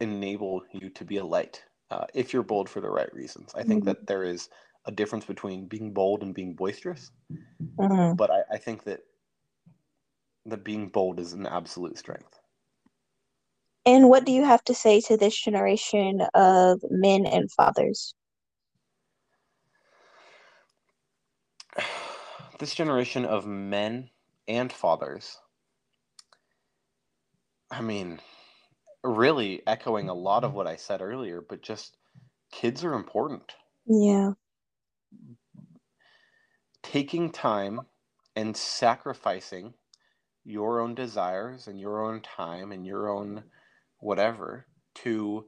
enable 0.00 0.62
you 0.70 0.90
to 0.90 1.04
be 1.04 1.16
a 1.16 1.24
light 1.24 1.64
uh, 1.90 2.06
if 2.14 2.32
you're 2.32 2.44
bold 2.44 2.68
for 2.68 2.80
the 2.80 2.88
right 2.88 3.12
reasons. 3.12 3.50
I 3.56 3.64
think 3.64 3.80
mm-hmm. 3.80 3.88
that 3.88 4.06
there 4.06 4.22
is 4.22 4.48
a 4.84 4.92
difference 4.92 5.24
between 5.24 5.66
being 5.66 5.92
bold 5.92 6.22
and 6.22 6.32
being 6.32 6.54
boisterous, 6.54 7.10
mm-hmm. 7.32 8.14
but 8.14 8.30
I, 8.30 8.42
I 8.52 8.58
think 8.58 8.84
that 8.84 9.00
that 10.46 10.62
being 10.62 10.86
bold 10.86 11.18
is 11.18 11.32
an 11.32 11.46
absolute 11.48 11.98
strength. 11.98 12.38
And 13.88 14.10
what 14.10 14.26
do 14.26 14.32
you 14.32 14.44
have 14.44 14.62
to 14.64 14.74
say 14.74 15.00
to 15.00 15.16
this 15.16 15.34
generation 15.34 16.20
of 16.34 16.82
men 16.90 17.24
and 17.24 17.50
fathers? 17.50 18.14
This 22.58 22.74
generation 22.74 23.24
of 23.24 23.46
men 23.46 24.10
and 24.48 24.72
fathers. 24.72 25.38
I 27.70 27.80
mean, 27.82 28.18
really 29.04 29.62
echoing 29.64 30.08
a 30.08 30.14
lot 30.14 30.42
of 30.42 30.54
what 30.54 30.66
I 30.66 30.74
said 30.74 31.00
earlier, 31.00 31.40
but 31.40 31.62
just 31.62 31.96
kids 32.50 32.82
are 32.82 32.94
important. 32.94 33.52
Yeah. 33.86 34.32
Taking 36.82 37.30
time 37.30 37.82
and 38.34 38.56
sacrificing 38.56 39.74
your 40.44 40.80
own 40.80 40.96
desires 40.96 41.68
and 41.68 41.78
your 41.78 42.04
own 42.04 42.22
time 42.22 42.72
and 42.72 42.84
your 42.84 43.08
own 43.08 43.44
whatever 43.98 44.66
to 44.94 45.46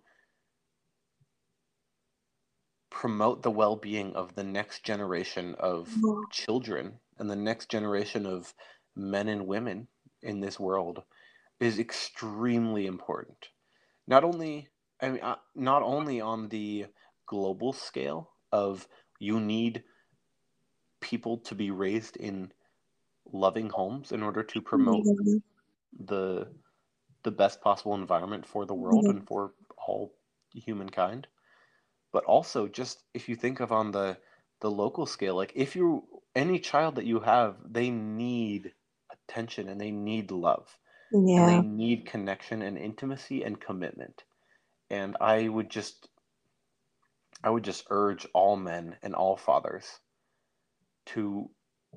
promote 2.90 3.42
the 3.42 3.50
well-being 3.50 4.14
of 4.14 4.34
the 4.34 4.44
next 4.44 4.84
generation 4.84 5.54
of 5.58 5.88
children. 6.30 6.98
And 7.18 7.30
the 7.30 7.36
next 7.36 7.68
generation 7.68 8.26
of 8.26 8.52
men 8.96 9.28
and 9.28 9.46
women 9.46 9.88
in 10.22 10.40
this 10.40 10.58
world 10.58 11.02
is 11.60 11.78
extremely 11.78 12.86
important. 12.86 13.48
Not 14.06 14.24
only 14.24 14.68
i 15.00 15.08
mean 15.08 15.22
uh, 15.22 15.36
not 15.54 15.82
only 15.82 16.20
on 16.20 16.48
the 16.48 16.86
global 17.26 17.72
scale 17.72 18.30
of 18.52 18.86
you 19.18 19.40
need 19.40 19.82
people 21.00 21.38
to 21.38 21.54
be 21.54 21.70
raised 21.70 22.16
in 22.16 22.52
loving 23.32 23.70
homes 23.70 24.12
in 24.12 24.22
order 24.22 24.42
to 24.42 24.60
promote 24.60 25.04
mm-hmm. 25.04 25.36
the 26.06 26.48
the 27.22 27.30
best 27.30 27.60
possible 27.60 27.94
environment 27.94 28.46
for 28.46 28.66
the 28.66 28.74
world 28.74 29.04
mm-hmm. 29.04 29.18
and 29.18 29.26
for 29.26 29.52
all 29.86 30.12
humankind 30.52 31.26
but 32.12 32.24
also 32.24 32.66
just 32.66 33.02
if 33.14 33.28
you 33.28 33.36
think 33.36 33.60
of 33.60 33.72
on 33.72 33.92
the 33.92 34.16
the 34.60 34.70
local 34.70 35.06
scale 35.06 35.34
like 35.34 35.52
if 35.54 35.76
you 35.76 36.04
any 36.34 36.58
child 36.58 36.96
that 36.96 37.06
you 37.06 37.20
have 37.20 37.56
they 37.68 37.90
need 37.90 38.72
attention 39.12 39.68
and 39.68 39.80
they 39.80 39.90
need 39.90 40.30
love 40.30 40.78
yeah. 41.12 41.48
and 41.48 41.48
they 41.48 41.68
need 41.68 42.06
connection 42.06 42.62
and 42.62 42.76
intimacy 42.76 43.42
and 43.42 43.60
commitment 43.60 44.24
and 44.90 45.16
i 45.20 45.48
would 45.48 45.70
just 45.70 46.08
i 47.42 47.50
would 47.50 47.64
just 47.64 47.84
urge 47.90 48.26
all 48.34 48.56
men 48.56 48.96
and 49.02 49.14
all 49.14 49.36
fathers 49.36 50.00
to 51.06 51.48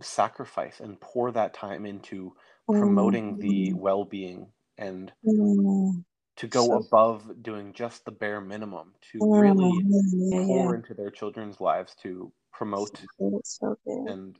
sacrifice 0.02 0.80
and 0.80 1.00
pour 1.00 1.32
that 1.32 1.54
time 1.54 1.86
into 1.86 2.34
promoting 2.68 3.36
mm. 3.36 3.42
the 3.42 3.74
well-being 3.74 4.48
and 4.78 5.12
mm. 5.26 6.04
to 6.38 6.48
go 6.48 6.66
so, 6.66 6.74
above 6.78 7.44
doing 7.44 7.74
just 7.74 8.06
the 8.06 8.12
bare 8.12 8.42
minimum 8.42 8.94
to 9.12 9.20
mm. 9.20 9.42
really 9.42 9.72
yeah, 9.86 10.46
pour 10.46 10.72
yeah. 10.72 10.76
into 10.76 10.94
their 10.94 11.10
children's 11.10 11.62
lives 11.62 11.96
to 12.02 12.32
promote 12.52 13.02
so, 13.18 13.42
so 13.44 13.78
and 13.88 14.38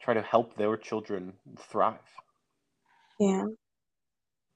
try 0.00 0.14
to 0.14 0.22
help 0.22 0.56
their 0.56 0.76
children 0.76 1.32
thrive 1.58 1.94
yeah 3.18 3.44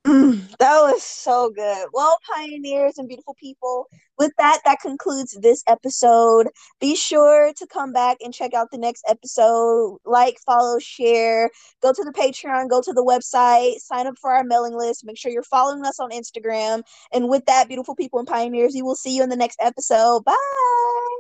that 0.05 0.49
was 0.61 1.03
so 1.03 1.51
good. 1.51 1.89
Well, 1.93 2.17
pioneers 2.35 2.97
and 2.97 3.07
beautiful 3.07 3.35
people, 3.35 3.87
with 4.19 4.33
that, 4.39 4.61
that 4.65 4.81
concludes 4.81 5.37
this 5.43 5.63
episode. 5.67 6.49
Be 6.81 6.97
sure 6.97 7.53
to 7.55 7.67
come 7.67 7.93
back 7.93 8.17
and 8.21 8.33
check 8.33 8.55
out 8.55 8.71
the 8.71 8.79
next 8.79 9.05
episode. 9.07 9.99
Like, 10.07 10.39
follow, 10.47 10.79
share, 10.79 11.51
go 11.83 11.93
to 11.93 12.03
the 12.03 12.13
Patreon, 12.13 12.71
go 12.71 12.81
to 12.81 12.93
the 12.95 13.05
website, 13.05 13.81
sign 13.81 14.07
up 14.07 14.15
for 14.19 14.33
our 14.33 14.45
mailing 14.45 14.75
list. 14.75 15.05
Make 15.05 15.19
sure 15.19 15.31
you're 15.31 15.43
following 15.43 15.85
us 15.85 16.01
on 16.01 16.11
Instagram. 16.11 16.83
And 17.13 17.29
with 17.29 17.45
that, 17.47 17.69
beautiful 17.69 17.95
people 17.95 18.19
and 18.21 18.29
pioneers, 18.29 18.73
we 18.75 18.83
will 18.83 18.97
see 18.97 19.15
you 19.15 19.23
in 19.23 19.29
the 19.29 19.37
next 19.37 19.59
episode. 19.61 20.25
Bye. 20.25 21.20